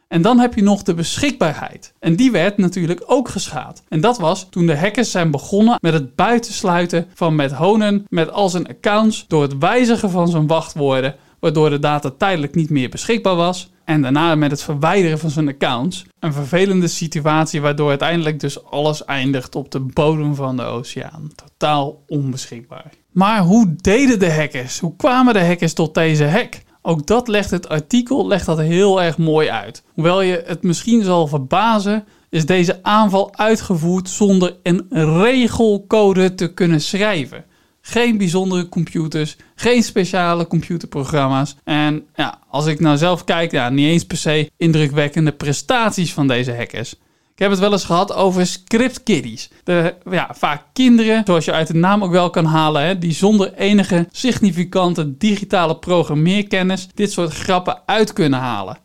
En 0.09 0.23
dan 0.23 0.39
heb 0.39 0.55
je 0.55 0.63
nog 0.63 0.83
de 0.83 0.95
beschikbaarheid. 0.95 1.93
En 1.99 2.17
die 2.17 2.31
werd 2.31 2.57
natuurlijk 2.59 3.03
ook 3.07 3.29
geschaad. 3.29 3.83
En 3.89 4.01
dat 4.01 4.19
was 4.19 4.47
toen 4.51 4.67
de 4.67 4.77
hackers 4.77 5.11
zijn 5.11 5.31
begonnen 5.31 5.79
met 5.81 5.93
het 5.93 6.15
buitensluiten 6.15 7.07
van 7.15 7.35
Matt 7.35 7.53
Honen 7.53 8.05
met 8.09 8.31
al 8.31 8.49
zijn 8.49 8.69
accounts 8.69 9.25
door 9.29 9.43
het 9.43 9.59
wijzigen 9.59 10.11
van 10.11 10.29
zijn 10.29 10.47
wachtwoorden, 10.47 11.15
waardoor 11.45 11.71
de 11.71 11.79
data 11.79 12.11
tijdelijk 12.11 12.55
niet 12.55 12.71
meer 12.71 12.89
beschikbaar 12.89 13.35
was. 13.35 13.71
En 13.85 14.03
daarna 14.03 14.35
met 14.35 14.51
het 14.51 14.63
verwijderen 14.63 15.19
van 15.19 15.31
zijn 15.31 15.49
accounts. 15.49 16.05
Een 16.19 16.33
vervelende 16.33 16.89
situatie 16.89 17.61
waardoor 17.61 17.89
uiteindelijk 17.89 18.41
dus 18.41 18.65
alles 18.65 19.05
eindigt 19.05 19.55
op 19.55 19.71
de 19.71 19.81
bodem 19.81 20.35
van 20.35 20.57
de 20.57 20.63
oceaan. 20.63 21.31
Totaal 21.35 22.03
onbeschikbaar. 22.07 22.91
Maar 23.13 23.41
hoe 23.41 23.75
deden 23.77 24.19
de 24.19 24.33
hackers? 24.33 24.79
Hoe 24.79 24.97
kwamen 24.97 25.35
de 25.35 25.45
hackers 25.45 25.73
tot 25.73 25.95
deze 25.95 26.25
hack? 26.25 26.55
Ook 26.83 27.07
dat 27.07 27.29
legt 27.29 27.51
het 27.51 27.69
artikel 27.69 28.27
legt 28.27 28.47
dat 28.47 28.59
heel 28.59 29.03
erg 29.03 29.19
mooi 29.19 29.49
uit. 29.49 29.83
Hoewel 29.95 30.23
je 30.23 30.43
het 30.47 30.63
misschien 30.63 31.03
zal 31.03 31.27
verbazen, 31.27 32.05
is 32.31 32.47
deze 32.47 32.79
aanval 32.83 33.37
uitgevoerd 33.37 34.09
zonder 34.09 34.57
een 34.63 34.87
regelcode 34.91 36.35
te 36.35 36.55
kunnen 36.55 36.81
schrijven. 36.81 37.45
Geen 37.87 38.19
bijzondere 38.19 38.69
computers, 38.69 39.37
geen 39.55 39.83
speciale 39.83 40.47
computerprogramma's. 40.47 41.57
En 41.65 42.07
ja, 42.15 42.39
als 42.49 42.67
ik 42.67 42.81
nou 42.81 42.97
zelf 42.97 43.25
kijk, 43.25 43.51
ja, 43.51 43.69
niet 43.69 43.87
eens 43.87 44.05
per 44.05 44.17
se 44.17 44.51
indrukwekkende 44.57 45.33
prestaties 45.33 46.13
van 46.13 46.27
deze 46.27 46.55
hackers. 46.55 46.93
Ik 47.33 47.39
heb 47.39 47.51
het 47.51 47.59
wel 47.59 47.73
eens 47.73 47.85
gehad 47.85 48.13
over 48.13 48.47
script 48.47 49.03
kiddies. 49.03 49.51
De, 49.65 49.95
ja, 50.11 50.35
vaak 50.35 50.63
kinderen, 50.73 51.23
zoals 51.25 51.45
je 51.45 51.53
uit 51.53 51.67
de 51.67 51.75
naam 51.75 52.05
ook 52.05 52.11
wel 52.11 52.31
kan 52.31 52.45
halen, 52.45 52.83
hè, 52.83 52.99
die 52.99 53.13
zonder 53.13 53.55
enige 53.55 54.09
significante 54.11 55.17
digitale 55.17 55.77
programmeerkennis 55.77 56.89
dit 56.95 57.13
soort 57.13 57.33
grappen 57.33 57.83
uit 57.87 58.13
kunnen 58.13 58.41
halen. 58.41 58.79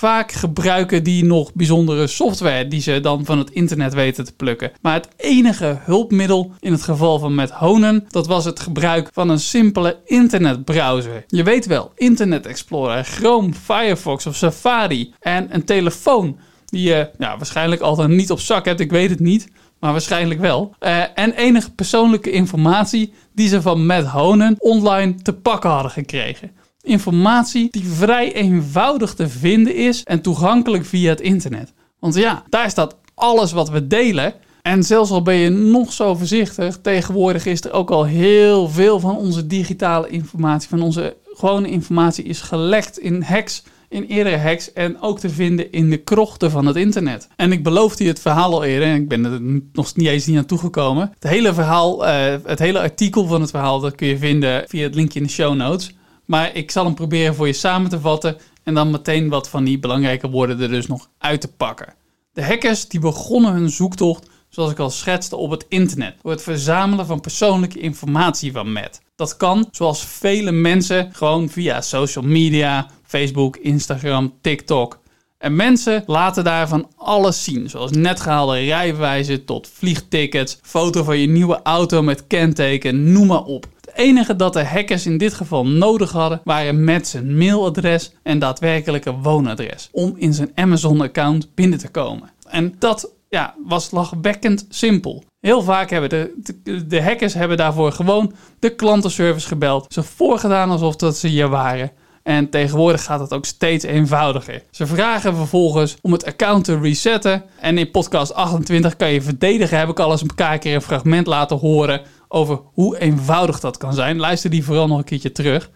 Vaak 0.00 0.32
gebruiken 0.32 1.02
die 1.02 1.24
nog 1.24 1.52
bijzondere 1.54 2.06
software 2.06 2.68
die 2.68 2.80
ze 2.80 3.00
dan 3.00 3.24
van 3.24 3.38
het 3.38 3.50
internet 3.50 3.94
weten 3.94 4.24
te 4.24 4.32
plukken. 4.32 4.72
Maar 4.82 4.94
het 4.94 5.08
enige 5.16 5.78
hulpmiddel 5.80 6.52
in 6.60 6.72
het 6.72 6.82
geval 6.82 7.18
van 7.18 7.34
met 7.34 7.50
Honen, 7.50 8.04
dat 8.08 8.26
was 8.26 8.44
het 8.44 8.60
gebruik 8.60 9.08
van 9.12 9.28
een 9.28 9.40
simpele 9.40 10.00
internetbrowser. 10.04 11.24
Je 11.26 11.42
weet 11.42 11.66
wel, 11.66 11.92
Internet 11.94 12.46
Explorer, 12.46 13.04
Chrome, 13.04 13.52
Firefox 13.52 14.26
of 14.26 14.36
Safari 14.36 15.14
en 15.18 15.54
een 15.54 15.64
telefoon 15.64 16.38
die 16.66 16.82
je 16.82 17.10
ja, 17.18 17.36
waarschijnlijk 17.36 17.80
altijd 17.80 18.08
niet 18.08 18.30
op 18.30 18.40
zak 18.40 18.64
hebt, 18.64 18.80
ik 18.80 18.90
weet 18.90 19.10
het 19.10 19.20
niet. 19.20 19.48
Maar 19.80 19.92
waarschijnlijk 19.92 20.40
wel. 20.40 20.74
Uh, 20.80 21.02
en 21.14 21.32
enige 21.32 21.70
persoonlijke 21.70 22.30
informatie 22.30 23.12
die 23.34 23.48
ze 23.48 23.62
van 23.62 23.86
Matt 23.86 24.06
Honen 24.06 24.54
online 24.58 25.14
te 25.14 25.32
pakken 25.32 25.70
hadden 25.70 25.90
gekregen. 25.90 26.50
Informatie 26.82 27.68
die 27.70 27.88
vrij 27.88 28.34
eenvoudig 28.34 29.14
te 29.14 29.28
vinden 29.28 29.74
is 29.74 30.02
en 30.02 30.20
toegankelijk 30.20 30.84
via 30.84 31.10
het 31.10 31.20
internet. 31.20 31.72
Want 31.98 32.14
ja, 32.14 32.42
daar 32.48 32.70
staat 32.70 32.96
alles 33.14 33.52
wat 33.52 33.70
we 33.70 33.86
delen. 33.86 34.34
En 34.62 34.82
zelfs 34.82 35.10
al 35.10 35.22
ben 35.22 35.34
je 35.34 35.48
nog 35.48 35.92
zo 35.92 36.14
voorzichtig, 36.14 36.78
tegenwoordig 36.82 37.46
is 37.46 37.64
er 37.64 37.72
ook 37.72 37.90
al 37.90 38.04
heel 38.04 38.68
veel 38.68 39.00
van 39.00 39.16
onze 39.16 39.46
digitale 39.46 40.08
informatie, 40.08 40.68
van 40.68 40.82
onze 40.82 41.16
gewone 41.24 41.68
informatie, 41.68 42.24
is 42.24 42.40
gelekt 42.40 42.98
in 42.98 43.22
hacks 43.22 43.62
in 43.90 44.04
eerdere 44.04 44.36
hacks 44.36 44.72
en 44.72 45.00
ook 45.00 45.18
te 45.18 45.30
vinden 45.30 45.72
in 45.72 45.90
de 45.90 45.96
krochten 45.96 46.50
van 46.50 46.66
het 46.66 46.76
internet. 46.76 47.28
En 47.36 47.52
ik 47.52 47.62
beloofde 47.62 48.04
je 48.04 48.10
het 48.10 48.20
verhaal 48.20 48.52
al 48.52 48.64
eerder 48.64 48.88
en 48.88 48.94
ik 48.94 49.08
ben 49.08 49.24
er 49.24 49.40
nog 49.72 49.96
niet 49.96 50.06
eens 50.06 50.26
niet 50.26 50.36
aan 50.36 50.46
toegekomen. 50.46 51.12
Het 51.14 51.30
hele 51.30 51.54
verhaal, 51.54 52.06
uh, 52.06 52.34
het 52.44 52.58
hele 52.58 52.80
artikel 52.80 53.26
van 53.26 53.40
het 53.40 53.50
verhaal, 53.50 53.80
dat 53.80 53.94
kun 53.94 54.06
je 54.06 54.18
vinden 54.18 54.64
via 54.68 54.82
het 54.82 54.94
linkje 54.94 55.20
in 55.20 55.26
de 55.26 55.32
show 55.32 55.54
notes. 55.54 55.94
Maar 56.30 56.56
ik 56.56 56.70
zal 56.70 56.84
hem 56.84 56.94
proberen 56.94 57.34
voor 57.34 57.46
je 57.46 57.52
samen 57.52 57.90
te 57.90 58.00
vatten 58.00 58.36
en 58.62 58.74
dan 58.74 58.90
meteen 58.90 59.28
wat 59.28 59.48
van 59.48 59.64
die 59.64 59.78
belangrijke 59.78 60.30
woorden 60.30 60.60
er 60.60 60.68
dus 60.68 60.86
nog 60.86 61.08
uit 61.18 61.40
te 61.40 61.48
pakken. 61.48 61.94
De 62.32 62.44
hackers 62.44 62.88
die 62.88 63.00
begonnen 63.00 63.52
hun 63.52 63.70
zoektocht, 63.70 64.28
zoals 64.48 64.70
ik 64.70 64.78
al 64.78 64.90
schetste, 64.90 65.36
op 65.36 65.50
het 65.50 65.66
internet. 65.68 66.14
Door 66.22 66.30
het 66.30 66.42
verzamelen 66.42 67.06
van 67.06 67.20
persoonlijke 67.20 67.78
informatie 67.78 68.52
van 68.52 68.72
Matt. 68.72 69.00
Dat 69.16 69.36
kan, 69.36 69.68
zoals 69.70 70.04
vele 70.04 70.52
mensen, 70.52 71.10
gewoon 71.12 71.48
via 71.48 71.80
social 71.80 72.24
media, 72.24 72.90
Facebook, 73.02 73.56
Instagram, 73.56 74.32
TikTok. 74.40 74.98
En 75.40 75.56
mensen 75.56 76.02
laten 76.06 76.44
daarvan 76.44 76.88
alles 76.96 77.44
zien, 77.44 77.70
zoals 77.70 77.90
net 77.90 78.20
gehaalde 78.20 78.58
rijbewijzen 78.58 79.44
tot 79.44 79.68
vliegtickets, 79.72 80.58
foto 80.62 81.04
van 81.04 81.18
je 81.18 81.26
nieuwe 81.28 81.60
auto 81.62 82.02
met 82.02 82.26
kenteken, 82.26 83.12
noem 83.12 83.26
maar 83.26 83.44
op. 83.44 83.66
Het 83.80 83.94
enige 83.94 84.36
dat 84.36 84.52
de 84.52 84.64
hackers 84.64 85.06
in 85.06 85.18
dit 85.18 85.34
geval 85.34 85.66
nodig 85.66 86.12
hadden, 86.12 86.40
waren 86.44 86.84
met 86.84 87.08
zijn 87.08 87.36
mailadres 87.36 88.12
en 88.22 88.38
daadwerkelijke 88.38 89.12
woonadres 89.12 89.88
om 89.92 90.14
in 90.16 90.34
zijn 90.34 90.52
Amazon-account 90.54 91.54
binnen 91.54 91.78
te 91.78 91.88
komen. 91.88 92.30
En 92.48 92.74
dat 92.78 93.10
ja, 93.28 93.54
was 93.66 93.90
lachwekkend 93.90 94.66
simpel. 94.68 95.24
Heel 95.40 95.62
vaak 95.62 95.90
hebben 95.90 96.10
de, 96.10 96.86
de, 96.86 97.02
hackers 97.02 97.34
hebben 97.34 97.56
daarvoor 97.56 97.92
gewoon 97.92 98.32
de 98.58 98.74
klantenservice 98.74 99.48
gebeld. 99.48 99.92
Ze 99.92 100.02
voorgedaan 100.02 100.70
alsof 100.70 100.96
dat 100.96 101.16
ze 101.16 101.28
hier 101.28 101.48
waren. 101.48 101.90
En 102.30 102.50
tegenwoordig 102.50 103.04
gaat 103.04 103.20
het 103.20 103.32
ook 103.32 103.44
steeds 103.44 103.84
eenvoudiger. 103.84 104.62
Ze 104.70 104.86
vragen 104.86 105.36
vervolgens 105.36 105.96
om 106.00 106.12
het 106.12 106.24
account 106.24 106.64
te 106.64 106.78
resetten. 106.78 107.44
En 107.60 107.78
in 107.78 107.90
podcast 107.90 108.34
28 108.34 108.96
kan 108.96 109.12
je 109.12 109.22
verdedigen. 109.22 109.78
Heb 109.78 109.88
ik 109.88 110.00
al 110.00 110.10
eens 110.10 110.22
een 110.22 110.34
paar 110.34 110.58
keer 110.58 110.74
een 110.74 110.82
fragment 110.82 111.26
laten 111.26 111.56
horen 111.56 112.00
over 112.28 112.60
hoe 112.72 112.98
eenvoudig 112.98 113.60
dat 113.60 113.76
kan 113.76 113.94
zijn. 113.94 114.18
Luister 114.18 114.50
die 114.50 114.64
vooral 114.64 114.86
nog 114.86 114.98
een 114.98 115.04
keertje 115.04 115.32
terug. 115.32 115.70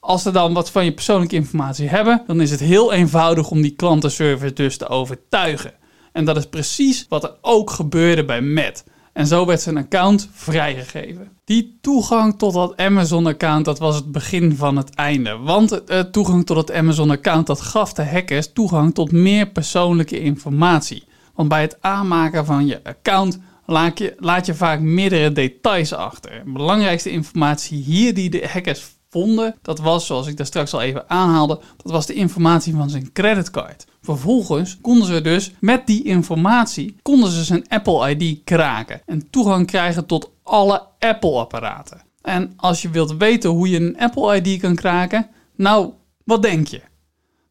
Als 0.00 0.22
ze 0.22 0.30
dan 0.30 0.52
wat 0.52 0.70
van 0.70 0.84
je 0.84 0.92
persoonlijke 0.92 1.34
informatie 1.34 1.88
hebben, 1.88 2.22
dan 2.26 2.40
is 2.40 2.50
het 2.50 2.60
heel 2.60 2.92
eenvoudig 2.92 3.50
om 3.50 3.62
die 3.62 3.74
klantenservice 3.76 4.54
dus 4.54 4.76
te 4.76 4.88
overtuigen. 4.88 5.72
En 6.12 6.24
dat 6.24 6.36
is 6.36 6.46
precies 6.46 7.06
wat 7.08 7.24
er 7.24 7.34
ook 7.40 7.70
gebeurde 7.70 8.24
bij 8.24 8.40
Matt. 8.40 8.84
En 9.20 9.26
zo 9.26 9.46
werd 9.46 9.60
zijn 9.60 9.76
account 9.76 10.28
vrijgegeven. 10.32 11.28
Die 11.44 11.78
toegang 11.80 12.38
tot 12.38 12.52
dat 12.52 12.76
Amazon-account, 12.76 13.64
dat 13.64 13.78
was 13.78 13.94
het 13.94 14.12
begin 14.12 14.56
van 14.56 14.76
het 14.76 14.94
einde. 14.94 15.36
Want 15.36 15.72
uh, 15.90 16.00
toegang 16.00 16.46
tot 16.46 16.56
het 16.56 16.72
Amazon-account, 16.72 17.46
dat 17.46 17.60
gaf 17.60 17.92
de 17.92 18.04
hackers 18.04 18.52
toegang 18.52 18.94
tot 18.94 19.12
meer 19.12 19.46
persoonlijke 19.46 20.20
informatie. 20.20 21.04
Want 21.34 21.48
bij 21.48 21.60
het 21.60 21.76
aanmaken 21.80 22.46
van 22.46 22.66
je 22.66 22.84
account 22.84 23.38
laat 23.66 23.98
je, 23.98 24.14
laat 24.18 24.46
je 24.46 24.54
vaak 24.54 24.80
meerdere 24.80 25.32
details 25.32 25.92
achter. 25.92 26.42
Belangrijkste 26.46 27.10
informatie 27.10 27.82
hier 27.82 28.14
die 28.14 28.30
de 28.30 28.48
hackers 28.52 28.98
vonden, 29.10 29.56
dat 29.62 29.78
was, 29.78 30.06
zoals 30.06 30.26
ik 30.26 30.36
daar 30.36 30.46
straks 30.46 30.74
al 30.74 30.80
even 30.80 31.10
aanhaalde, 31.10 31.60
dat 31.76 31.92
was 31.92 32.06
de 32.06 32.14
informatie 32.14 32.74
van 32.74 32.90
zijn 32.90 33.12
creditcard. 33.12 33.86
Vervolgens 34.02 34.78
konden 34.80 35.06
ze 35.06 35.20
dus 35.20 35.52
met 35.60 35.86
die 35.86 36.04
informatie 36.04 36.96
konden 37.02 37.30
ze 37.30 37.44
zijn 37.44 37.68
Apple 37.68 38.16
ID 38.16 38.44
kraken 38.44 39.02
en 39.06 39.30
toegang 39.30 39.66
krijgen 39.66 40.06
tot 40.06 40.30
alle 40.42 40.82
Apple-apparaten. 40.98 42.02
En 42.22 42.52
als 42.56 42.82
je 42.82 42.90
wilt 42.90 43.16
weten 43.16 43.50
hoe 43.50 43.70
je 43.70 43.76
een 43.76 43.98
Apple 43.98 44.40
ID 44.40 44.60
kan 44.60 44.74
kraken, 44.74 45.28
nou, 45.56 45.92
wat 46.24 46.42
denk 46.42 46.66
je? 46.66 46.80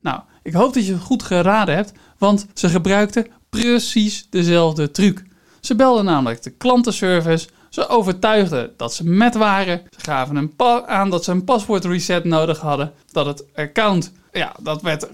Nou, 0.02 0.19
ik 0.43 0.54
hoop 0.54 0.74
dat 0.74 0.86
je 0.86 0.93
het 0.93 1.02
goed 1.02 1.24
geraden 1.24 1.76
hebt, 1.76 1.91
want 2.17 2.48
ze 2.54 2.69
gebruikten 2.69 3.28
precies 3.50 4.28
dezelfde 4.30 4.91
truc. 4.91 5.24
Ze 5.60 5.76
belden 5.76 6.06
namelijk 6.06 6.43
de 6.43 6.50
klantenservice, 6.50 7.48
ze 7.69 7.88
overtuigden 7.88 8.73
dat 8.77 8.93
ze 8.93 9.03
met 9.10 9.36
waren, 9.36 9.82
ze 9.89 9.99
gaven 9.99 10.36
een 10.36 10.53
aan 10.86 11.10
dat 11.10 11.23
ze 11.23 11.32
een 11.32 11.43
paswoord 11.43 11.86
reset 11.86 12.23
nodig 12.23 12.60
hadden, 12.60 12.93
dat 13.12 13.25
het 13.25 13.45
account 13.55 14.12
ja, 14.32 14.55
dat 14.60 14.82
werd 14.82 15.08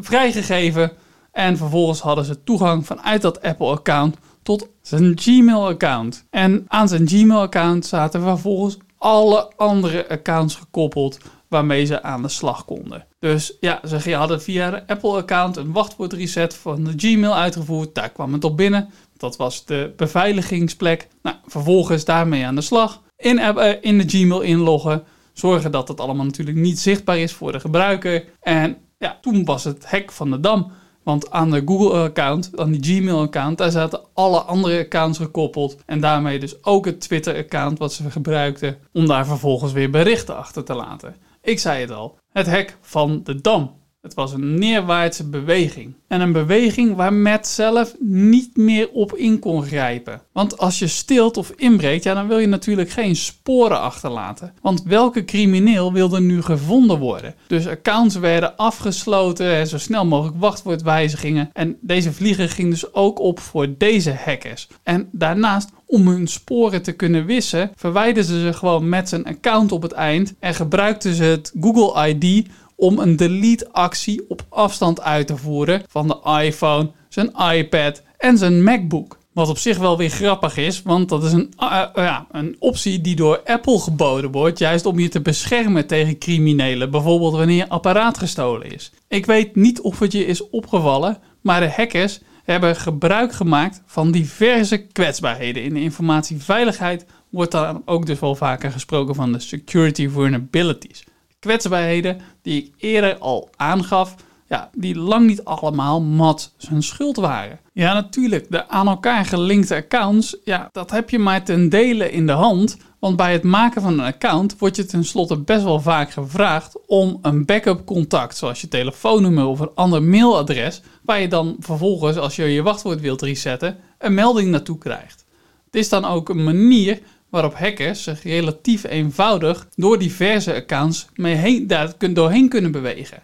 vrijgegeven. 0.00 0.92
En 1.32 1.56
vervolgens 1.56 2.00
hadden 2.00 2.24
ze 2.24 2.44
toegang 2.44 2.86
vanuit 2.86 3.22
dat 3.22 3.42
Apple-account 3.42 4.16
tot 4.42 4.68
zijn 4.82 5.18
Gmail-account. 5.18 6.24
En 6.30 6.64
aan 6.68 6.88
zijn 6.88 7.08
Gmail-account 7.08 7.86
zaten 7.86 8.22
vervolgens 8.22 8.78
alle 8.98 9.52
andere 9.56 10.08
accounts 10.08 10.54
gekoppeld 10.54 11.18
waarmee 11.48 11.84
ze 11.84 12.02
aan 12.02 12.22
de 12.22 12.28
slag 12.28 12.64
konden. 12.64 13.06
Dus 13.18 13.56
ja, 13.60 13.80
ze 13.86 14.14
hadden 14.14 14.42
via 14.42 14.70
de 14.70 14.86
Apple-account 14.86 15.56
een 15.56 15.72
wachtwoordreset 15.72 16.54
van 16.54 16.84
de 16.84 16.92
Gmail 16.96 17.34
uitgevoerd. 17.34 17.94
Daar 17.94 18.10
kwam 18.10 18.32
het 18.32 18.44
op 18.44 18.56
binnen. 18.56 18.90
Dat 19.18 19.36
was 19.36 19.64
de 19.64 19.92
beveiligingsplek. 19.96 21.08
Nou, 21.22 21.36
vervolgens 21.46 22.04
daarmee 22.04 22.46
aan 22.46 22.54
de 22.54 22.60
slag. 22.60 23.02
In, 23.16 23.38
uh, 23.38 23.72
in 23.80 23.98
de 23.98 24.08
Gmail 24.08 24.40
inloggen. 24.40 25.04
Zorgen 25.32 25.70
dat 25.70 25.88
het 25.88 26.00
allemaal 26.00 26.24
natuurlijk 26.24 26.56
niet 26.56 26.78
zichtbaar 26.78 27.18
is 27.18 27.32
voor 27.32 27.52
de 27.52 27.60
gebruiker. 27.60 28.24
En 28.40 28.76
ja, 28.98 29.18
toen 29.20 29.44
was 29.44 29.64
het 29.64 29.90
hek 29.90 30.12
van 30.12 30.30
de 30.30 30.40
dam. 30.40 30.72
Want 31.02 31.30
aan 31.30 31.50
de 31.50 31.62
Google-account, 31.64 32.50
aan 32.56 32.70
die 32.70 33.00
Gmail-account, 33.00 33.58
daar 33.58 33.70
zaten 33.70 34.00
alle 34.14 34.40
andere 34.40 34.78
accounts 34.78 35.18
gekoppeld. 35.18 35.76
En 35.86 36.00
daarmee 36.00 36.38
dus 36.38 36.64
ook 36.64 36.84
het 36.84 37.00
Twitter-account 37.00 37.78
wat 37.78 37.92
ze 37.92 38.10
gebruikten 38.10 38.78
om 38.92 39.06
daar 39.06 39.26
vervolgens 39.26 39.72
weer 39.72 39.90
berichten 39.90 40.36
achter 40.36 40.64
te 40.64 40.74
laten. 40.74 41.16
Ik 41.42 41.58
zei 41.58 41.80
het 41.80 41.90
al, 41.90 42.18
het 42.32 42.46
hek 42.46 42.76
van 42.80 43.20
de 43.24 43.40
dam. 43.40 43.77
Het 44.02 44.14
was 44.14 44.32
een 44.32 44.58
neerwaartse 44.58 45.28
beweging. 45.28 45.94
En 46.08 46.20
een 46.20 46.32
beweging 46.32 46.94
waar 46.94 47.12
Matt 47.12 47.46
zelf 47.46 47.94
niet 48.00 48.56
meer 48.56 48.90
op 48.90 49.16
in 49.16 49.38
kon 49.38 49.62
grijpen. 49.62 50.22
Want 50.32 50.58
als 50.58 50.78
je 50.78 50.86
stilt 50.86 51.36
of 51.36 51.52
inbreekt, 51.56 52.04
ja, 52.04 52.14
dan 52.14 52.28
wil 52.28 52.38
je 52.38 52.46
natuurlijk 52.46 52.90
geen 52.90 53.16
sporen 53.16 53.80
achterlaten. 53.80 54.54
Want 54.62 54.82
welke 54.82 55.24
crimineel 55.24 55.92
wil 55.92 56.14
er 56.14 56.20
nu 56.20 56.42
gevonden 56.42 56.98
worden? 56.98 57.34
Dus 57.46 57.66
accounts 57.66 58.16
werden 58.16 58.56
afgesloten 58.56 59.54
en 59.54 59.66
zo 59.66 59.78
snel 59.78 60.06
mogelijk 60.06 60.36
wachtwoordwijzigingen. 60.40 61.50
En 61.52 61.76
deze 61.80 62.12
vlieger 62.12 62.48
ging 62.48 62.70
dus 62.70 62.94
ook 62.94 63.18
op 63.20 63.40
voor 63.40 63.74
deze 63.78 64.12
hackers. 64.24 64.68
En 64.82 65.08
daarnaast 65.12 65.70
om 65.86 66.08
hun 66.08 66.26
sporen 66.26 66.82
te 66.82 66.92
kunnen 66.92 67.24
wissen, 67.24 67.70
verwijderden 67.76 68.40
ze 68.40 68.52
gewoon 68.52 68.88
met 68.88 69.08
zijn 69.08 69.24
account 69.24 69.72
op 69.72 69.82
het 69.82 69.92
eind 69.92 70.34
en 70.38 70.54
gebruikten 70.54 71.14
ze 71.14 71.24
het 71.24 71.52
Google 71.60 72.08
ID 72.08 72.48
om 72.78 72.98
een 72.98 73.16
delete-actie 73.16 74.24
op 74.28 74.42
afstand 74.48 75.00
uit 75.00 75.26
te 75.26 75.36
voeren 75.36 75.82
van 75.88 76.06
de 76.08 76.40
iPhone, 76.42 76.90
zijn 77.08 77.32
iPad 77.52 78.02
en 78.18 78.38
zijn 78.38 78.62
MacBook. 78.62 79.18
Wat 79.32 79.48
op 79.48 79.58
zich 79.58 79.78
wel 79.78 79.96
weer 79.96 80.10
grappig 80.10 80.56
is, 80.56 80.82
want 80.82 81.08
dat 81.08 81.24
is 81.24 81.32
een, 81.32 81.52
uh, 81.60 81.84
ja, 81.94 82.26
een 82.30 82.56
optie 82.58 83.00
die 83.00 83.16
door 83.16 83.40
Apple 83.44 83.78
geboden 83.78 84.30
wordt, 84.30 84.58
juist 84.58 84.86
om 84.86 84.98
je 84.98 85.08
te 85.08 85.20
beschermen 85.20 85.86
tegen 85.86 86.18
criminelen, 86.18 86.90
bijvoorbeeld 86.90 87.32
wanneer 87.32 87.56
je 87.56 87.68
apparaat 87.68 88.18
gestolen 88.18 88.72
is. 88.72 88.92
Ik 89.08 89.26
weet 89.26 89.56
niet 89.56 89.80
of 89.80 89.98
het 89.98 90.12
je 90.12 90.26
is 90.26 90.48
opgevallen, 90.48 91.18
maar 91.40 91.60
de 91.60 91.70
hackers 91.70 92.20
hebben 92.44 92.76
gebruik 92.76 93.32
gemaakt 93.32 93.82
van 93.86 94.10
diverse 94.10 94.76
kwetsbaarheden. 94.76 95.62
In 95.62 95.74
de 95.74 95.80
informatieveiligheid 95.80 97.06
wordt 97.30 97.52
dan 97.52 97.82
ook 97.84 98.06
dus 98.06 98.20
wel 98.20 98.34
vaker 98.34 98.70
gesproken 98.70 99.14
van 99.14 99.32
de 99.32 99.40
security 99.40 100.08
vulnerabilities 100.08 101.04
kwetsbaarheden 101.38 102.20
die 102.42 102.62
ik 102.62 102.72
eerder 102.76 103.18
al 103.18 103.48
aangaf, 103.56 104.14
ja, 104.48 104.70
die 104.74 104.98
lang 104.98 105.26
niet 105.26 105.44
allemaal 105.44 106.02
mat 106.02 106.54
zijn 106.56 106.82
schuld 106.82 107.16
waren. 107.16 107.60
Ja, 107.72 107.92
natuurlijk, 107.92 108.46
de 108.50 108.68
aan 108.68 108.88
elkaar 108.88 109.24
gelinkte 109.24 109.74
accounts, 109.74 110.36
ja, 110.44 110.68
dat 110.72 110.90
heb 110.90 111.10
je 111.10 111.18
maar 111.18 111.44
ten 111.44 111.68
dele 111.68 112.10
in 112.10 112.26
de 112.26 112.32
hand. 112.32 112.76
Want 112.98 113.16
bij 113.16 113.32
het 113.32 113.42
maken 113.42 113.82
van 113.82 113.92
een 113.92 114.04
account 114.04 114.58
wordt 114.58 114.76
je 114.76 114.84
tenslotte 114.84 115.36
best 115.36 115.62
wel 115.62 115.80
vaak 115.80 116.10
gevraagd 116.10 116.86
om 116.86 117.18
een 117.22 117.44
backup 117.44 117.86
contact, 117.86 118.36
zoals 118.36 118.60
je 118.60 118.68
telefoonnummer 118.68 119.44
of 119.44 119.60
een 119.60 119.70
ander 119.74 120.02
mailadres, 120.02 120.82
waar 121.02 121.20
je 121.20 121.28
dan 121.28 121.56
vervolgens, 121.58 122.16
als 122.16 122.36
je 122.36 122.44
je 122.44 122.62
wachtwoord 122.62 123.00
wilt 123.00 123.22
resetten, 123.22 123.76
een 123.98 124.14
melding 124.14 124.50
naartoe 124.50 124.78
krijgt. 124.78 125.24
Het 125.64 125.74
is 125.74 125.88
dan 125.88 126.04
ook 126.04 126.28
een 126.28 126.44
manier 126.44 127.00
waarop 127.30 127.54
hackers 127.54 128.02
zich 128.02 128.22
relatief 128.22 128.84
eenvoudig 128.84 129.68
door 129.74 129.98
diverse 129.98 130.54
accounts 130.54 131.06
mee 131.14 131.34
heen, 131.34 131.70
doorheen 132.12 132.48
kunnen 132.48 132.72
bewegen. 132.72 133.22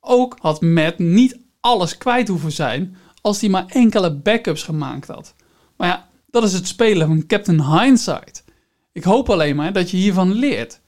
Ook 0.00 0.36
had 0.40 0.60
Matt 0.60 0.98
niet 0.98 1.38
alles 1.60 1.98
kwijt 1.98 2.28
hoeven 2.28 2.52
zijn 2.52 2.96
als 3.20 3.40
hij 3.40 3.50
maar 3.50 3.66
enkele 3.68 4.14
backups 4.14 4.62
gemaakt 4.62 5.08
had. 5.08 5.34
Maar 5.76 5.88
ja, 5.88 6.08
dat 6.30 6.42
is 6.44 6.52
het 6.52 6.66
spelen 6.66 7.06
van 7.06 7.26
Captain 7.26 7.62
Hindsight. 7.62 8.44
Ik 8.92 9.04
hoop 9.04 9.30
alleen 9.30 9.56
maar 9.56 9.72
dat 9.72 9.90
je 9.90 9.96
hiervan 9.96 10.32
leert. 10.32 10.80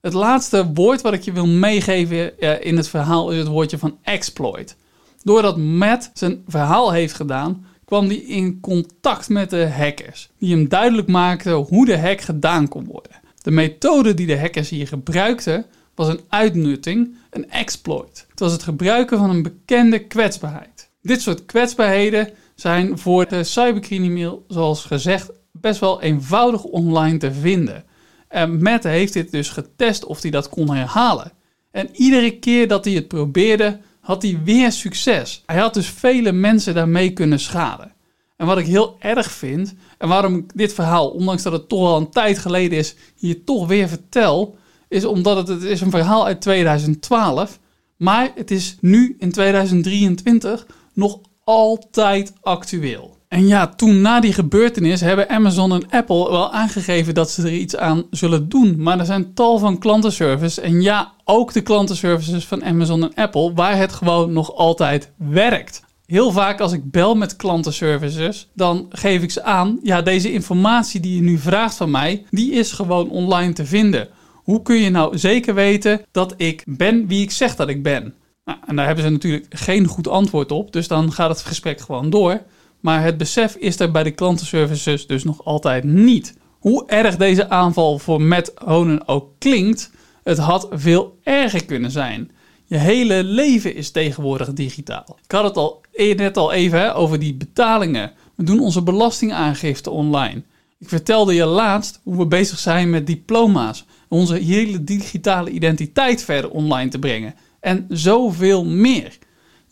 Het 0.00 0.12
laatste 0.12 0.72
woord 0.72 1.02
wat 1.02 1.12
ik 1.12 1.22
je 1.22 1.32
wil 1.32 1.46
meegeven 1.46 2.38
eh, 2.38 2.66
in 2.66 2.76
het 2.76 2.88
verhaal 2.88 3.30
is 3.30 3.38
het 3.38 3.46
woordje 3.46 3.78
van 3.78 3.98
exploit. 4.02 4.76
Doordat 5.22 5.56
Matt 5.56 6.10
zijn 6.14 6.42
verhaal 6.46 6.92
heeft 6.92 7.14
gedaan, 7.14 7.66
kwam 7.86 8.06
hij 8.06 8.16
in 8.16 8.60
contact 8.60 9.28
met 9.28 9.50
de 9.50 9.68
hackers, 9.68 10.28
die 10.38 10.54
hem 10.54 10.68
duidelijk 10.68 11.08
maakten 11.08 11.52
hoe 11.52 11.86
de 11.86 11.98
hack 11.98 12.20
gedaan 12.20 12.68
kon 12.68 12.84
worden. 12.84 13.20
De 13.42 13.50
methode 13.50 14.14
die 14.14 14.26
de 14.26 14.38
hackers 14.38 14.68
hier 14.68 14.86
gebruikten 14.86 15.66
was 15.94 16.08
een 16.08 16.20
uitnutting, 16.28 17.16
een 17.30 17.50
exploit. 17.50 18.26
Het 18.30 18.40
was 18.40 18.52
het 18.52 18.62
gebruiken 18.62 19.18
van 19.18 19.30
een 19.30 19.42
bekende 19.42 19.98
kwetsbaarheid. 19.98 20.90
Dit 21.02 21.20
soort 21.20 21.44
kwetsbaarheden 21.44 22.30
zijn 22.54 22.98
voor 22.98 23.28
de 23.28 23.44
cybercrimineel, 23.44 24.44
zoals 24.48 24.84
gezegd, 24.84 25.30
best 25.52 25.80
wel 25.80 26.02
eenvoudig 26.02 26.62
online 26.64 27.18
te 27.18 27.32
vinden. 27.32 27.84
En 28.28 28.62
Matt 28.62 28.84
heeft 28.84 29.12
dit 29.12 29.30
dus 29.30 29.48
getest 29.48 30.04
of 30.04 30.22
hij 30.22 30.30
dat 30.30 30.48
kon 30.48 30.74
herhalen. 30.74 31.32
En 31.70 31.88
iedere 31.92 32.38
keer 32.38 32.68
dat 32.68 32.84
hij 32.84 32.94
het 32.94 33.08
probeerde, 33.08 33.78
had 34.06 34.22
hij 34.22 34.40
weer 34.44 34.72
succes. 34.72 35.42
Hij 35.46 35.58
had 35.58 35.74
dus 35.74 35.88
vele 35.88 36.32
mensen 36.32 36.74
daarmee 36.74 37.12
kunnen 37.12 37.40
schaden. 37.40 37.92
En 38.36 38.46
wat 38.46 38.58
ik 38.58 38.66
heel 38.66 38.96
erg 38.98 39.30
vind, 39.30 39.74
en 39.98 40.08
waarom 40.08 40.36
ik 40.36 40.50
dit 40.54 40.74
verhaal, 40.74 41.08
ondanks 41.08 41.42
dat 41.42 41.52
het 41.52 41.68
toch 41.68 41.86
al 41.88 41.96
een 41.96 42.10
tijd 42.10 42.38
geleden 42.38 42.78
is, 42.78 42.94
hier 43.16 43.44
toch 43.44 43.66
weer 43.66 43.88
vertel, 43.88 44.56
is 44.88 45.04
omdat 45.04 45.36
het, 45.36 45.48
het 45.48 45.62
is 45.62 45.80
een 45.80 45.90
verhaal 45.90 46.26
uit 46.26 46.40
2012, 46.40 47.58
maar 47.96 48.32
het 48.34 48.50
is 48.50 48.76
nu 48.80 49.16
in 49.18 49.32
2023 49.32 50.66
nog 50.92 51.20
altijd 51.44 52.32
actueel. 52.40 53.15
En 53.28 53.46
ja, 53.46 53.66
toen 53.66 54.00
na 54.00 54.20
die 54.20 54.32
gebeurtenis 54.32 55.00
hebben 55.00 55.28
Amazon 55.28 55.72
en 55.72 55.90
Apple 55.90 56.30
wel 56.30 56.52
aangegeven 56.52 57.14
dat 57.14 57.30
ze 57.30 57.42
er 57.42 57.52
iets 57.52 57.76
aan 57.76 58.04
zullen 58.10 58.48
doen. 58.48 58.82
Maar 58.82 58.98
er 58.98 59.06
zijn 59.06 59.34
tal 59.34 59.58
van 59.58 59.78
klantenservices 59.78 60.58
en 60.58 60.82
ja, 60.82 61.12
ook 61.24 61.52
de 61.52 61.60
klantenservices 61.60 62.44
van 62.44 62.64
Amazon 62.64 63.02
en 63.02 63.14
Apple, 63.14 63.52
waar 63.54 63.76
het 63.76 63.92
gewoon 63.92 64.32
nog 64.32 64.54
altijd 64.54 65.12
werkt. 65.16 65.82
Heel 66.06 66.32
vaak 66.32 66.60
als 66.60 66.72
ik 66.72 66.90
bel 66.90 67.14
met 67.14 67.36
klantenservices, 67.36 68.48
dan 68.54 68.86
geef 68.90 69.22
ik 69.22 69.30
ze 69.30 69.42
aan, 69.42 69.78
ja, 69.82 70.02
deze 70.02 70.32
informatie 70.32 71.00
die 71.00 71.14
je 71.14 71.22
nu 71.22 71.38
vraagt 71.38 71.76
van 71.76 71.90
mij, 71.90 72.24
die 72.30 72.52
is 72.52 72.72
gewoon 72.72 73.10
online 73.10 73.52
te 73.52 73.66
vinden. 73.66 74.08
Hoe 74.32 74.62
kun 74.62 74.76
je 74.76 74.90
nou 74.90 75.18
zeker 75.18 75.54
weten 75.54 76.00
dat 76.10 76.34
ik 76.36 76.62
ben 76.66 77.06
wie 77.06 77.22
ik 77.22 77.30
zeg 77.30 77.56
dat 77.56 77.68
ik 77.68 77.82
ben? 77.82 78.14
Nou, 78.44 78.58
en 78.66 78.76
daar 78.76 78.86
hebben 78.86 79.04
ze 79.04 79.10
natuurlijk 79.10 79.46
geen 79.50 79.86
goed 79.86 80.08
antwoord 80.08 80.52
op, 80.52 80.72
dus 80.72 80.88
dan 80.88 81.12
gaat 81.12 81.28
het 81.28 81.42
gesprek 81.42 81.80
gewoon 81.80 82.10
door. 82.10 82.42
Maar 82.80 83.02
het 83.02 83.16
besef 83.16 83.54
is 83.54 83.80
er 83.80 83.90
bij 83.90 84.02
de 84.02 84.10
klantenservices 84.10 85.06
dus 85.06 85.24
nog 85.24 85.44
altijd 85.44 85.84
niet. 85.84 86.36
Hoe 86.58 86.86
erg 86.86 87.16
deze 87.16 87.48
aanval 87.48 87.98
voor 87.98 88.22
Matt 88.22 88.52
Honen 88.54 89.08
ook 89.08 89.28
klinkt, 89.38 89.90
het 90.22 90.38
had 90.38 90.68
veel 90.70 91.18
erger 91.22 91.64
kunnen 91.64 91.90
zijn. 91.90 92.30
Je 92.64 92.76
hele 92.76 93.24
leven 93.24 93.74
is 93.74 93.90
tegenwoordig 93.90 94.52
digitaal. 94.52 95.18
Ik 95.24 95.32
had 95.32 95.44
het 95.44 95.56
al 95.56 95.80
e- 95.92 96.14
net 96.14 96.36
al 96.36 96.52
even 96.52 96.78
hè, 96.78 96.96
over 96.96 97.18
die 97.18 97.34
betalingen. 97.34 98.12
We 98.34 98.42
doen 98.42 98.60
onze 98.60 98.82
belastingaangifte 98.82 99.90
online. 99.90 100.42
Ik 100.78 100.88
vertelde 100.88 101.34
je 101.34 101.44
laatst 101.44 102.00
hoe 102.02 102.16
we 102.16 102.26
bezig 102.26 102.58
zijn 102.58 102.90
met 102.90 103.06
diploma's. 103.06 103.84
Onze 104.08 104.34
hele 104.34 104.84
digitale 104.84 105.50
identiteit 105.50 106.24
verder 106.24 106.50
online 106.50 106.90
te 106.90 106.98
brengen. 106.98 107.34
En 107.60 107.86
zoveel 107.88 108.64
meer. 108.64 109.18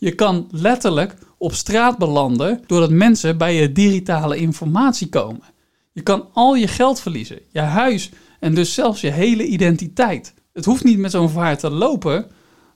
Je 0.05 0.15
kan 0.15 0.47
letterlijk 0.51 1.15
op 1.37 1.53
straat 1.53 1.97
belanden 1.97 2.63
doordat 2.67 2.89
mensen 2.89 3.37
bij 3.37 3.55
je 3.55 3.71
digitale 3.71 4.37
informatie 4.37 5.09
komen. 5.09 5.43
Je 5.91 6.01
kan 6.01 6.27
al 6.33 6.55
je 6.55 6.67
geld 6.67 7.01
verliezen, 7.01 7.39
je 7.51 7.59
huis 7.59 8.11
en 8.39 8.55
dus 8.55 8.73
zelfs 8.73 9.01
je 9.01 9.11
hele 9.11 9.45
identiteit. 9.45 10.33
Het 10.53 10.65
hoeft 10.65 10.83
niet 10.83 10.97
met 10.97 11.11
zo'n 11.11 11.29
vaart 11.29 11.59
te 11.59 11.69
lopen, 11.69 12.27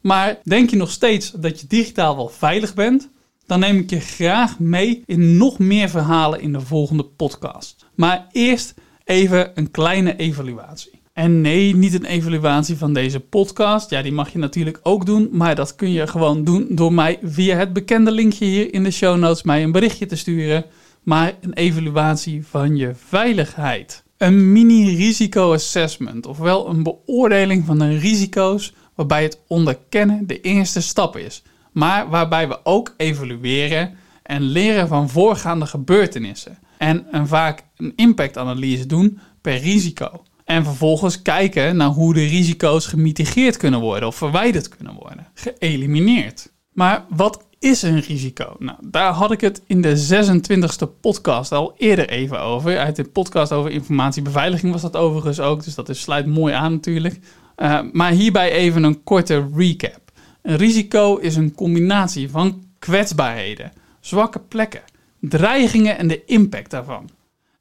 maar 0.02 0.39
denk 0.44 0.70
je 0.70 0.76
nog 0.76 0.92
steeds 0.92 1.32
dat 1.32 1.60
je 1.60 1.68
digitaal 1.68 2.15
wel 2.15 2.30
veilig 2.30 2.74
bent? 2.74 3.10
Dan 3.46 3.60
neem 3.60 3.78
ik 3.78 3.89
je 3.89 4.00
graag 4.00 4.60
mee 4.60 5.04
in 5.06 5.38
nog 5.38 5.60
meer 5.60 5.89
verhalen 5.89 6.42
in 6.42 6.54
de 6.54 6.62
volgende 6.62 7.04
podcast. 7.04 7.86
Maar 7.96 8.28
eerst 8.32 8.74
even 9.04 9.52
een 9.56 9.72
kleine 9.72 10.15
evaluatie. 10.15 10.99
En 11.20 11.42
nee, 11.42 11.76
niet 11.76 11.94
een 11.94 12.06
evaluatie 12.06 12.78
van 12.78 12.94
deze 12.94 13.20
podcast. 13.20 13.90
Ja, 13.90 14.02
die 14.02 14.12
mag 14.12 14.30
je 14.30 14.38
natuurlijk 14.38 14.80
ook 14.84 15.06
doen. 15.06 15.30
Maar 15.32 15.56
dat 15.56 15.76
kun 15.76 15.92
je 15.92 16.08
gewoon 16.08 16.44
doen 16.44 16.68
door 16.70 16.94
mij 16.94 17.20
via 17.24 17.58
het 17.58 17.74
bekende 17.74 18.12
linkje 18.12 18.46
hier 18.46 18.74
in 18.74 18.84
de 18.84 18.92
show 18.92 19.18
notes 19.18 19.44
mij 19.44 19.64
een 19.64 19.72
berichtje 19.72 20.06
te 20.06 20.16
sturen. 20.16 20.66
Maar 21.04 21.34
een 21.42 21.54
evaluatie 21.54 22.46
van 22.46 22.76
je 22.76 22.92
veiligheid. 22.96 24.04
Een 24.18 24.52
mini-risico-assessment, 24.52 26.26
ofwel 26.26 26.70
een 26.70 26.84
beoordeling 26.84 27.66
van 27.66 27.80
de 27.80 27.98
risico's 27.98 28.74
waarbij 28.96 29.24
het 29.24 29.40
onderkennen 29.48 30.28
de 30.28 30.42
eerste 30.42 30.82
stap 30.82 31.18
is. 31.18 31.44
Maar 31.72 32.10
waarbij 32.10 32.48
we 32.48 32.60
ook 32.64 32.94
evalueren 32.98 33.96
en 34.24 34.42
leren 34.42 34.88
van 34.88 35.10
voorgaande 35.10 35.66
gebeurtenissen. 35.66 36.58
En 36.78 37.06
een 37.12 37.28
vaak 37.28 37.64
een 37.78 37.94
impactanalyse 37.96 38.86
doen 38.86 39.20
per 39.42 39.58
risico. 39.58 40.24
En 40.50 40.64
vervolgens 40.64 41.22
kijken 41.22 41.76
naar 41.76 41.88
hoe 41.88 42.14
de 42.14 42.26
risico's 42.26 42.86
gemitigeerd 42.86 43.58
kunnen 43.58 43.80
worden 43.80 44.08
of 44.08 44.16
verwijderd 44.16 44.70
kunnen 44.70 44.94
worden, 44.94 45.28
geëlimineerd. 45.34 46.52
Maar 46.74 47.06
wat 47.10 47.46
is 47.60 47.82
een 47.82 48.00
risico? 48.00 48.56
Nou, 48.60 48.78
daar 48.82 49.12
had 49.12 49.32
ik 49.32 49.42
het 49.42 49.62
in 49.68 49.82
de 49.82 50.08
26e 50.12 51.00
podcast 51.02 51.52
al 51.52 51.74
eerder 51.78 52.10
even 52.10 52.42
over. 52.42 52.78
Uit 52.78 52.96
de 52.96 53.04
podcast 53.04 53.52
over 53.52 53.72
informatiebeveiliging 53.72 54.72
was 54.72 54.82
dat 54.82 54.96
overigens 54.96 55.40
ook, 55.40 55.64
dus 55.64 55.76
dat 55.76 55.90
is, 55.90 56.02
sluit 56.02 56.26
mooi 56.26 56.54
aan 56.54 56.72
natuurlijk. 56.72 57.20
Uh, 57.58 57.80
maar 57.92 58.12
hierbij 58.12 58.52
even 58.52 58.84
een 58.84 59.04
korte 59.04 59.48
recap. 59.56 60.02
Een 60.42 60.58
risico 60.58 61.18
is 61.18 61.36
een 61.36 61.56
combinatie 61.56 62.30
van 62.30 62.64
kwetsbaarheden, 62.80 63.72
zwakke 64.00 64.40
plekken, 64.40 64.84
dreigingen 65.20 65.98
en 65.98 66.08
de 66.08 66.26
impact 66.26 66.72
daarvan. 66.72 67.10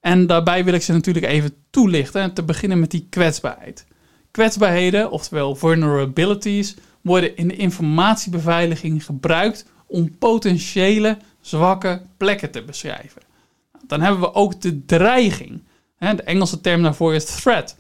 En 0.00 0.26
daarbij 0.26 0.64
wil 0.64 0.74
ik 0.74 0.82
ze 0.82 0.92
natuurlijk 0.92 1.26
even 1.26 1.54
toelichten, 1.70 2.34
te 2.34 2.42
beginnen 2.42 2.80
met 2.80 2.90
die 2.90 3.06
kwetsbaarheid. 3.10 3.86
Kwetsbaarheden, 4.30 5.10
oftewel 5.10 5.54
vulnerabilities, 5.54 6.76
worden 7.00 7.36
in 7.36 7.48
de 7.48 7.56
informatiebeveiliging 7.56 9.04
gebruikt 9.04 9.66
om 9.86 10.18
potentiële 10.18 11.18
zwakke 11.40 12.02
plekken 12.16 12.50
te 12.50 12.64
beschrijven. 12.64 13.22
Dan 13.86 14.00
hebben 14.00 14.20
we 14.20 14.34
ook 14.34 14.60
de 14.60 14.84
dreiging. 14.84 15.62
De 15.98 16.22
Engelse 16.22 16.60
term 16.60 16.82
daarvoor 16.82 17.14
is 17.14 17.24
threat, 17.24 17.76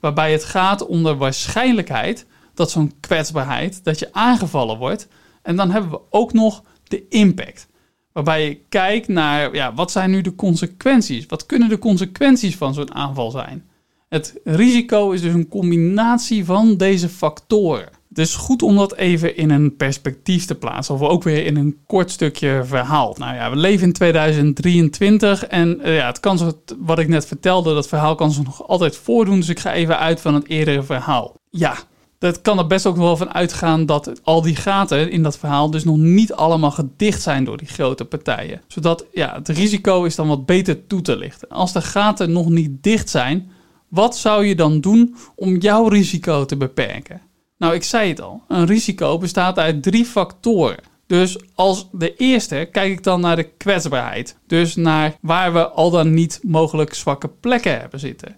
waarbij 0.00 0.32
het 0.32 0.44
gaat 0.44 0.86
om 0.86 1.02
de 1.02 1.16
waarschijnlijkheid 1.16 2.26
dat 2.54 2.70
zo'n 2.70 2.92
kwetsbaarheid, 3.00 3.84
dat 3.84 3.98
je 3.98 4.12
aangevallen 4.12 4.78
wordt. 4.78 5.08
En 5.42 5.56
dan 5.56 5.70
hebben 5.70 5.90
we 5.90 6.00
ook 6.10 6.32
nog 6.32 6.62
de 6.84 7.08
impact. 7.08 7.66
Waarbij 8.14 8.48
je 8.48 8.58
kijkt 8.68 9.08
naar, 9.08 9.54
ja, 9.54 9.74
wat 9.74 9.90
zijn 9.90 10.10
nu 10.10 10.20
de 10.20 10.34
consequenties? 10.34 11.26
Wat 11.26 11.46
kunnen 11.46 11.68
de 11.68 11.78
consequenties 11.78 12.56
van 12.56 12.74
zo'n 12.74 12.94
aanval 12.94 13.30
zijn? 13.30 13.64
Het 14.08 14.40
risico 14.44 15.10
is 15.10 15.20
dus 15.20 15.34
een 15.34 15.48
combinatie 15.48 16.44
van 16.44 16.76
deze 16.76 17.08
factoren. 17.08 17.88
Het 18.08 18.18
is 18.18 18.34
goed 18.34 18.62
om 18.62 18.76
dat 18.76 18.94
even 18.94 19.36
in 19.36 19.50
een 19.50 19.76
perspectief 19.76 20.44
te 20.44 20.54
plaatsen, 20.54 20.94
of 20.94 21.00
ook 21.00 21.22
weer 21.22 21.46
in 21.46 21.56
een 21.56 21.78
kort 21.86 22.10
stukje 22.10 22.62
verhaal. 22.64 23.14
Nou 23.18 23.34
ja, 23.34 23.50
we 23.50 23.56
leven 23.56 23.86
in 23.86 23.92
2023 23.92 25.46
en 25.46 25.80
uh, 25.80 25.96
ja, 25.96 26.06
het 26.06 26.20
kan 26.20 26.38
zo, 26.38 26.52
wat 26.78 26.98
ik 26.98 27.08
net 27.08 27.26
vertelde, 27.26 27.74
dat 27.74 27.88
verhaal 27.88 28.14
kan 28.14 28.32
zich 28.32 28.44
nog 28.44 28.68
altijd 28.68 28.96
voordoen, 28.96 29.36
dus 29.36 29.48
ik 29.48 29.60
ga 29.60 29.72
even 29.72 29.98
uit 29.98 30.20
van 30.20 30.34
het 30.34 30.48
eerdere 30.48 30.82
verhaal. 30.82 31.34
Ja, 31.50 31.76
dat 32.24 32.42
kan 32.42 32.58
er 32.58 32.66
best 32.66 32.86
ook 32.86 32.96
wel 32.96 33.16
van 33.16 33.34
uitgaan 33.34 33.86
dat 33.86 34.20
al 34.22 34.42
die 34.42 34.56
gaten 34.56 35.10
in 35.10 35.22
dat 35.22 35.38
verhaal 35.38 35.70
dus 35.70 35.84
nog 35.84 35.96
niet 35.96 36.32
allemaal 36.32 36.70
gedicht 36.70 37.22
zijn 37.22 37.44
door 37.44 37.56
die 37.56 37.68
grote 37.68 38.04
partijen. 38.04 38.62
Zodat 38.66 39.04
ja, 39.12 39.34
het 39.34 39.48
risico 39.48 40.04
is 40.04 40.14
dan 40.14 40.28
wat 40.28 40.46
beter 40.46 40.86
toe 40.86 41.02
te 41.02 41.16
lichten. 41.16 41.48
Als 41.48 41.72
de 41.72 41.82
gaten 41.82 42.32
nog 42.32 42.48
niet 42.48 42.82
dicht 42.82 43.10
zijn, 43.10 43.50
wat 43.88 44.16
zou 44.16 44.44
je 44.44 44.54
dan 44.54 44.80
doen 44.80 45.16
om 45.34 45.56
jouw 45.56 45.88
risico 45.88 46.44
te 46.44 46.56
beperken? 46.56 47.20
Nou, 47.58 47.74
ik 47.74 47.84
zei 47.84 48.08
het 48.08 48.20
al. 48.20 48.42
Een 48.48 48.66
risico 48.66 49.18
bestaat 49.18 49.58
uit 49.58 49.82
drie 49.82 50.04
factoren. 50.04 50.82
Dus 51.06 51.38
als 51.54 51.88
de 51.92 52.16
eerste 52.16 52.68
kijk 52.72 52.92
ik 52.92 53.02
dan 53.02 53.20
naar 53.20 53.36
de 53.36 53.50
kwetsbaarheid. 53.56 54.36
Dus 54.46 54.74
naar 54.74 55.16
waar 55.20 55.52
we 55.52 55.68
al 55.68 55.90
dan 55.90 56.14
niet 56.14 56.40
mogelijk 56.42 56.94
zwakke 56.94 57.28
plekken 57.28 57.80
hebben 57.80 58.00
zitten. 58.00 58.36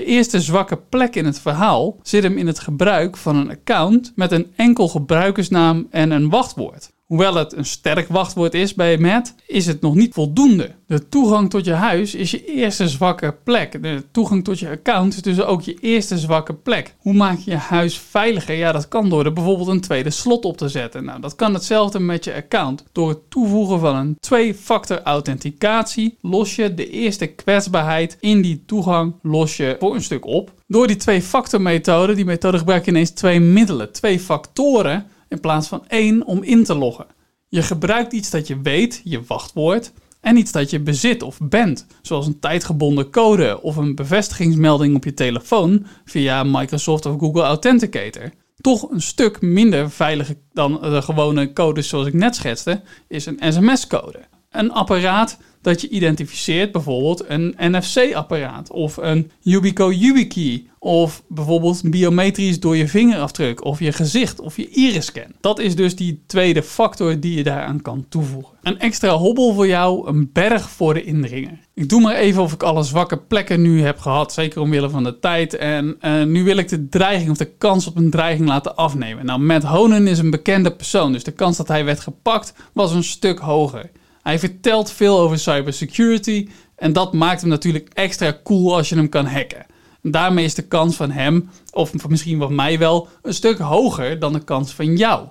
De 0.00 0.06
eerste 0.06 0.40
zwakke 0.40 0.76
plek 0.76 1.16
in 1.16 1.24
het 1.24 1.40
verhaal 1.40 1.96
zit 2.02 2.22
hem 2.22 2.36
in 2.36 2.46
het 2.46 2.58
gebruik 2.58 3.16
van 3.16 3.36
een 3.36 3.50
account 3.50 4.12
met 4.14 4.32
een 4.32 4.52
enkel 4.56 4.88
gebruikersnaam 4.88 5.86
en 5.90 6.10
een 6.10 6.28
wachtwoord. 6.28 6.90
Hoewel 7.10 7.34
het 7.34 7.56
een 7.56 7.64
sterk 7.64 8.08
wachtwoord 8.08 8.54
is 8.54 8.74
bij 8.74 8.98
Matt, 8.98 9.34
is 9.46 9.66
het 9.66 9.80
nog 9.80 9.94
niet 9.94 10.14
voldoende. 10.14 10.74
De 10.86 11.08
toegang 11.08 11.50
tot 11.50 11.64
je 11.64 11.72
huis 11.72 12.14
is 12.14 12.30
je 12.30 12.44
eerste 12.44 12.88
zwakke 12.88 13.34
plek. 13.44 13.82
De 13.82 14.04
toegang 14.10 14.44
tot 14.44 14.58
je 14.58 14.68
account 14.68 15.14
is 15.14 15.22
dus 15.22 15.40
ook 15.40 15.62
je 15.62 15.78
eerste 15.80 16.18
zwakke 16.18 16.54
plek. 16.54 16.94
Hoe 16.98 17.12
maak 17.12 17.38
je 17.38 17.50
je 17.50 17.56
huis 17.56 17.98
veiliger? 17.98 18.54
Ja, 18.54 18.72
dat 18.72 18.88
kan 18.88 19.08
door 19.08 19.24
er 19.24 19.32
bijvoorbeeld 19.32 19.68
een 19.68 19.80
tweede 19.80 20.10
slot 20.10 20.44
op 20.44 20.56
te 20.56 20.68
zetten. 20.68 21.04
Nou, 21.04 21.20
dat 21.20 21.34
kan 21.34 21.54
hetzelfde 21.54 21.98
met 21.98 22.24
je 22.24 22.34
account. 22.34 22.84
Door 22.92 23.08
het 23.08 23.30
toevoegen 23.30 23.80
van 23.80 23.96
een 23.96 24.16
twee-factor 24.20 25.02
authenticatie 25.02 26.16
los 26.20 26.56
je 26.56 26.74
de 26.74 26.90
eerste 26.90 27.26
kwetsbaarheid 27.26 28.16
in 28.20 28.42
die 28.42 28.62
toegang 28.66 29.14
los 29.22 29.56
je 29.56 29.76
voor 29.78 29.94
een 29.94 30.02
stuk 30.02 30.26
op. 30.26 30.52
Door 30.66 30.86
die 30.86 30.96
twee-factor 30.96 31.60
methode, 31.60 32.14
die 32.14 32.24
methode 32.24 32.58
gebruik 32.58 32.84
je 32.84 32.90
ineens 32.90 33.10
twee 33.10 33.40
middelen, 33.40 33.92
twee 33.92 34.20
factoren 34.20 35.06
in 35.30 35.40
plaats 35.40 35.68
van 35.68 35.84
één 35.88 36.26
om 36.26 36.42
in 36.42 36.64
te 36.64 36.74
loggen. 36.74 37.06
Je 37.48 37.62
gebruikt 37.62 38.12
iets 38.12 38.30
dat 38.30 38.46
je 38.46 38.60
weet, 38.60 39.00
je 39.04 39.22
wachtwoord, 39.26 39.92
en 40.20 40.36
iets 40.36 40.52
dat 40.52 40.70
je 40.70 40.80
bezit 40.80 41.22
of 41.22 41.38
bent, 41.42 41.86
zoals 42.02 42.26
een 42.26 42.40
tijdgebonden 42.40 43.10
code 43.10 43.62
of 43.62 43.76
een 43.76 43.94
bevestigingsmelding 43.94 44.96
op 44.96 45.04
je 45.04 45.14
telefoon 45.14 45.86
via 46.04 46.42
Microsoft 46.42 47.06
of 47.06 47.18
Google 47.18 47.42
Authenticator. 47.42 48.30
Toch 48.60 48.90
een 48.90 49.02
stuk 49.02 49.40
minder 49.40 49.90
veilig 49.90 50.34
dan 50.52 50.80
de 50.80 51.02
gewone 51.02 51.52
codes 51.52 51.88
zoals 51.88 52.06
ik 52.06 52.14
net 52.14 52.36
schetste, 52.36 52.82
is 53.08 53.26
een 53.26 53.40
sms-code. 53.52 54.20
Een 54.50 54.72
apparaat 54.72 55.38
dat 55.62 55.80
je 55.80 55.88
identificeert, 55.88 56.72
bijvoorbeeld 56.72 57.24
een 57.28 57.54
NFC-apparaat 57.58 58.70
of 58.70 58.96
een 58.96 59.30
Yubico 59.40 59.92
YubiKey 59.92 60.64
of 60.78 61.22
bijvoorbeeld 61.28 61.90
biometrisch 61.90 62.60
door 62.60 62.76
je 62.76 62.88
vingerafdruk 62.88 63.64
of 63.64 63.78
je 63.78 63.92
gezicht 63.92 64.40
of 64.40 64.56
je 64.56 64.68
iris-scan. 64.68 65.32
Dat 65.40 65.58
is 65.58 65.76
dus 65.76 65.96
die 65.96 66.22
tweede 66.26 66.62
factor 66.62 67.20
die 67.20 67.36
je 67.36 67.42
daaraan 67.42 67.82
kan 67.82 68.06
toevoegen. 68.08 68.56
Een 68.62 68.78
extra 68.78 69.08
hobbel 69.08 69.54
voor 69.54 69.66
jou, 69.66 70.08
een 70.08 70.30
berg 70.32 70.70
voor 70.70 70.94
de 70.94 71.04
indringer. 71.04 71.58
Ik 71.74 71.88
doe 71.88 72.00
maar 72.00 72.14
even 72.14 72.42
of 72.42 72.52
ik 72.52 72.62
alle 72.62 72.82
zwakke 72.82 73.18
plekken 73.18 73.62
nu 73.62 73.82
heb 73.82 73.98
gehad, 73.98 74.32
zeker 74.32 74.60
omwille 74.60 74.90
van 74.90 75.04
de 75.04 75.18
tijd. 75.18 75.56
En 75.56 75.96
uh, 76.00 76.24
nu 76.24 76.44
wil 76.44 76.56
ik 76.56 76.68
de 76.68 76.88
dreiging 76.88 77.30
of 77.30 77.36
de 77.36 77.56
kans 77.58 77.86
op 77.86 77.96
een 77.96 78.10
dreiging 78.10 78.48
laten 78.48 78.76
afnemen. 78.76 79.26
Nou, 79.26 79.40
Matt 79.40 79.64
Honen 79.64 80.06
is 80.06 80.18
een 80.18 80.30
bekende 80.30 80.72
persoon, 80.72 81.12
dus 81.12 81.24
de 81.24 81.32
kans 81.32 81.56
dat 81.56 81.68
hij 81.68 81.84
werd 81.84 82.00
gepakt 82.00 82.54
was 82.72 82.92
een 82.92 83.04
stuk 83.04 83.38
hoger. 83.38 83.90
Hij 84.22 84.38
vertelt 84.38 84.92
veel 84.92 85.20
over 85.20 85.38
cybersecurity 85.38 86.48
en 86.76 86.92
dat 86.92 87.12
maakt 87.12 87.40
hem 87.40 87.50
natuurlijk 87.50 87.88
extra 87.92 88.36
cool 88.44 88.76
als 88.76 88.88
je 88.88 88.94
hem 88.94 89.08
kan 89.08 89.26
hacken. 89.26 89.66
En 90.02 90.10
daarmee 90.10 90.44
is 90.44 90.54
de 90.54 90.66
kans 90.66 90.96
van 90.96 91.10
hem, 91.10 91.50
of 91.70 92.08
misschien 92.08 92.38
van 92.38 92.54
mij 92.54 92.78
wel, 92.78 93.08
een 93.22 93.34
stuk 93.34 93.58
hoger 93.58 94.18
dan 94.18 94.32
de 94.32 94.44
kans 94.44 94.72
van 94.72 94.96
jou. 94.96 95.28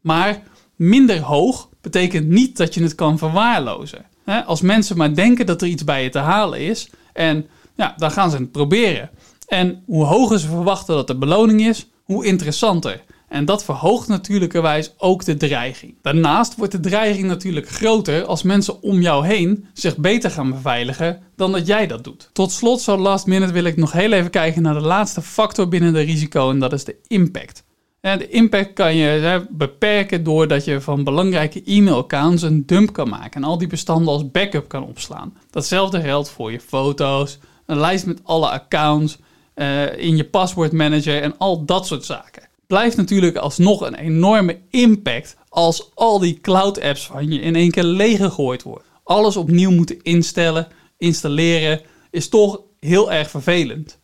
Maar 0.00 0.42
minder 0.76 1.20
hoog 1.20 1.68
betekent 1.80 2.28
niet 2.28 2.56
dat 2.56 2.74
je 2.74 2.82
het 2.82 2.94
kan 2.94 3.18
verwaarlozen. 3.18 4.06
Als 4.46 4.60
mensen 4.60 4.96
maar 4.96 5.14
denken 5.14 5.46
dat 5.46 5.62
er 5.62 5.68
iets 5.68 5.84
bij 5.84 6.02
je 6.02 6.08
te 6.08 6.18
halen 6.18 6.60
is, 6.60 6.90
en 7.12 7.46
ja, 7.76 7.94
dan 7.96 8.10
gaan 8.10 8.30
ze 8.30 8.36
het 8.36 8.52
proberen. 8.52 9.10
En 9.46 9.82
hoe 9.86 10.04
hoger 10.04 10.38
ze 10.38 10.46
verwachten 10.46 10.94
dat 10.94 11.06
de 11.06 11.18
beloning 11.18 11.60
is, 11.60 11.86
hoe 12.04 12.26
interessanter. 12.26 13.02
En 13.30 13.44
dat 13.44 13.64
verhoogt 13.64 14.08
natuurlijkerwijs 14.08 14.92
ook 14.96 15.24
de 15.24 15.36
dreiging. 15.36 15.94
Daarnaast 16.02 16.56
wordt 16.56 16.72
de 16.72 16.80
dreiging 16.80 17.26
natuurlijk 17.26 17.68
groter 17.68 18.24
als 18.24 18.42
mensen 18.42 18.82
om 18.82 19.00
jou 19.00 19.26
heen 19.26 19.66
zich 19.72 19.96
beter 19.96 20.30
gaan 20.30 20.50
beveiligen 20.50 21.22
dan 21.36 21.52
dat 21.52 21.66
jij 21.66 21.86
dat 21.86 22.04
doet. 22.04 22.30
Tot 22.32 22.52
slot, 22.52 22.80
zo 22.80 22.96
last 22.96 23.26
minute, 23.26 23.52
wil 23.52 23.64
ik 23.64 23.76
nog 23.76 23.92
heel 23.92 24.12
even 24.12 24.30
kijken 24.30 24.62
naar 24.62 24.74
de 24.74 24.80
laatste 24.80 25.22
factor 25.22 25.68
binnen 25.68 25.92
de 25.92 26.00
risico 26.00 26.50
en 26.50 26.58
dat 26.58 26.72
is 26.72 26.84
de 26.84 26.96
impact. 27.06 27.64
De 28.00 28.28
impact 28.28 28.72
kan 28.72 28.96
je 28.96 29.46
beperken 29.50 30.24
doordat 30.24 30.64
je 30.64 30.80
van 30.80 31.04
belangrijke 31.04 31.62
e-mailaccounts 31.64 32.42
een 32.42 32.66
dump 32.66 32.92
kan 32.92 33.08
maken 33.08 33.42
en 33.42 33.48
al 33.48 33.58
die 33.58 33.68
bestanden 33.68 34.12
als 34.12 34.30
backup 34.30 34.68
kan 34.68 34.84
opslaan. 34.84 35.36
Datzelfde 35.50 36.00
geldt 36.00 36.30
voor 36.30 36.52
je 36.52 36.60
foto's, 36.60 37.38
een 37.66 37.78
lijst 37.78 38.06
met 38.06 38.20
alle 38.24 38.48
accounts, 38.48 39.18
uh, 39.54 39.98
in 39.98 40.16
je 40.16 40.24
paswoordmanager 40.24 41.22
en 41.22 41.38
al 41.38 41.64
dat 41.64 41.86
soort 41.86 42.04
zaken 42.04 42.48
blijft 42.70 42.96
natuurlijk 42.96 43.36
alsnog 43.36 43.80
een 43.80 43.94
enorme 43.94 44.58
impact 44.70 45.36
als 45.48 45.90
al 45.94 46.18
die 46.18 46.40
cloud 46.40 46.80
apps 46.80 47.06
van 47.06 47.32
je 47.32 47.40
in 47.40 47.54
één 47.54 47.70
keer 47.70 47.84
leeggegooid 47.84 48.62
wordt. 48.62 48.84
Alles 49.04 49.36
opnieuw 49.36 49.70
moeten 49.70 50.02
instellen, 50.02 50.68
installeren, 50.98 51.80
is 52.10 52.28
toch 52.28 52.60
heel 52.80 53.12
erg 53.12 53.30
vervelend. 53.30 53.98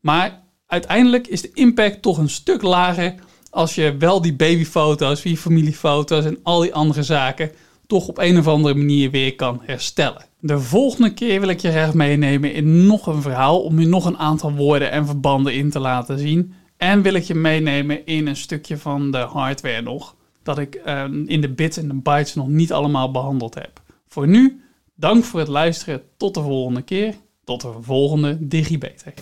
Maar 0.00 0.42
uiteindelijk 0.66 1.26
is 1.26 1.42
de 1.42 1.50
impact 1.54 2.02
toch 2.02 2.18
een 2.18 2.28
stuk 2.28 2.62
lager 2.62 3.14
als 3.50 3.74
je 3.74 3.96
wel 3.98 4.22
die 4.22 4.34
babyfoto's, 4.34 5.22
je 5.22 5.36
familiefoto's 5.36 6.24
en 6.24 6.38
al 6.42 6.60
die 6.60 6.74
andere 6.74 7.02
zaken 7.02 7.50
toch 7.86 8.08
op 8.08 8.18
een 8.18 8.38
of 8.38 8.46
andere 8.46 8.74
manier 8.74 9.10
weer 9.10 9.34
kan 9.34 9.60
herstellen. 9.62 10.24
De 10.40 10.58
volgende 10.58 11.14
keer 11.14 11.40
wil 11.40 11.48
ik 11.48 11.60
je 11.60 11.70
graag 11.70 11.94
meenemen 11.94 12.54
in 12.54 12.86
nog 12.86 13.06
een 13.06 13.22
verhaal 13.22 13.60
om 13.60 13.80
je 13.80 13.86
nog 13.86 14.04
een 14.04 14.18
aantal 14.18 14.52
woorden 14.52 14.90
en 14.90 15.06
verbanden 15.06 15.54
in 15.54 15.70
te 15.70 15.78
laten 15.78 16.18
zien. 16.18 16.54
En 16.82 17.02
wil 17.02 17.14
ik 17.14 17.22
je 17.22 17.34
meenemen 17.34 18.06
in 18.06 18.26
een 18.26 18.36
stukje 18.36 18.78
van 18.78 19.10
de 19.10 19.18
hardware 19.18 19.82
nog. 19.82 20.14
Dat 20.42 20.58
ik 20.58 20.74
ehm, 20.74 21.24
in 21.26 21.40
de 21.40 21.48
bits 21.48 21.76
en 21.76 21.88
de 21.88 21.94
bytes 21.94 22.34
nog 22.34 22.48
niet 22.48 22.72
allemaal 22.72 23.10
behandeld 23.10 23.54
heb. 23.54 23.80
Voor 24.08 24.28
nu, 24.28 24.62
dank 24.94 25.24
voor 25.24 25.40
het 25.40 25.48
luisteren. 25.48 26.02
Tot 26.16 26.34
de 26.34 26.40
volgende 26.40 26.82
keer. 26.82 27.14
Tot 27.44 27.60
de 27.60 27.72
volgende 27.80 28.48
DigiBeter. 28.48 29.14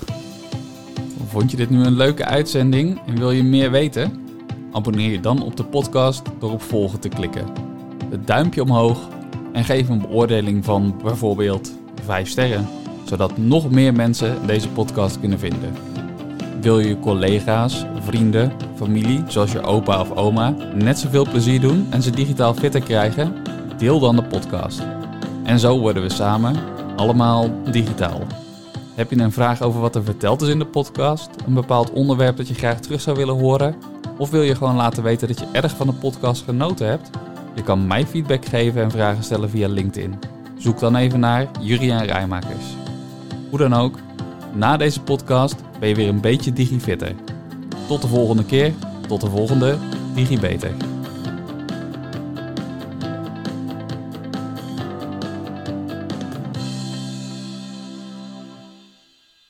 Vond 1.27 1.51
je 1.51 1.57
dit 1.57 1.71
nu 1.71 1.85
een 1.85 1.97
leuke 1.97 2.25
uitzending 2.25 3.01
en 3.07 3.19
wil 3.19 3.31
je 3.31 3.43
meer 3.43 3.71
weten? 3.71 4.27
Abonneer 4.73 5.11
je 5.11 5.21
dan 5.21 5.43
op 5.43 5.57
de 5.57 5.65
podcast 5.65 6.23
door 6.39 6.53
op 6.53 6.63
volgen 6.63 7.01
te 7.01 7.09
klikken. 7.09 7.47
Het 8.11 8.27
duimpje 8.27 8.63
omhoog 8.63 9.09
En 9.53 9.65
geef 9.65 9.89
een 9.89 10.01
beoordeling 10.01 10.65
van 10.65 11.01
bijvoorbeeld 11.03 11.73
5 12.05 12.29
sterren, 12.29 12.69
zodat 13.05 13.39
nog 13.39 13.71
meer 13.71 13.93
mensen 13.93 14.47
deze 14.47 14.69
podcast 14.69 15.21
kunnen 15.21 15.39
vinden. 15.39 15.90
Wil 16.61 16.79
je 16.79 16.99
collega's, 16.99 17.85
vrienden, 18.01 18.53
familie, 18.75 19.23
zoals 19.27 19.53
je 19.53 19.63
opa 19.63 20.01
of 20.01 20.11
oma, 20.11 20.55
net 20.75 20.99
zoveel 20.99 21.29
plezier 21.29 21.61
doen 21.61 21.87
en 21.91 22.03
ze 22.03 22.11
digitaal 22.11 22.55
fitter 22.55 22.81
krijgen? 22.81 23.35
Deel 23.79 24.01
dan 24.01 24.17
de 24.17 24.23
podcast. 24.23 24.83
En 25.45 25.59
zo 25.59 25.79
worden 25.79 26.03
we 26.03 26.13
samen 26.13 26.57
allemaal 26.97 27.51
digitaal. 27.71 28.21
Heb 28.95 29.11
je 29.11 29.19
een 29.19 29.33
vraag 29.33 29.63
over 29.63 29.81
wat 29.81 29.95
er 29.95 30.05
verteld 30.05 30.43
is 30.43 30.49
in 30.49 30.59
de 30.59 30.67
podcast? 30.67 31.31
Een 31.47 31.55
bepaald 31.55 31.93
onderwerp 31.93 32.37
dat 32.37 32.49
je 32.49 32.55
graag 32.55 32.81
terug 32.81 33.01
zou 33.01 33.17
willen 33.17 33.39
horen? 33.39 33.75
Of 34.19 34.31
wil 34.31 34.43
je 34.43 34.55
gewoon 34.55 34.77
laten 34.77 35.03
weten 35.03 35.29
dat 35.29 35.39
je 35.39 35.47
erg 35.53 35.77
van 35.77 35.87
de 35.87 35.93
podcast 35.93 36.43
genoten 36.43 36.89
hebt? 36.89 37.11
Je 37.55 37.63
kan 37.63 37.87
mij 37.87 38.07
feedback 38.07 38.45
geven 38.45 38.83
en 38.83 38.91
vragen 38.91 39.25
stellen 39.25 39.51
via 39.51 39.69
LinkedIn. 39.69 40.19
Zoek 40.59 40.79
dan 40.79 40.97
even 40.97 41.21
naar 41.21 41.47
Juriaan 41.61 42.05
Rijmakers. 42.05 42.65
Hoe 43.51 43.59
dan 43.59 43.75
ook, 43.75 43.99
na 44.53 44.77
deze 44.77 45.01
podcast 45.01 45.69
ben 45.81 45.89
je 45.89 45.95
weer 45.95 46.09
een 46.09 46.21
beetje 46.21 46.53
digifitter. 46.53 47.15
Tot 47.89 48.03
de 48.03 48.09
volgende 48.09 48.45
keer, 48.45 48.73
tot 49.09 49.21
de 49.21 49.31
volgende 49.31 49.77
DigiBeter. 50.15 50.90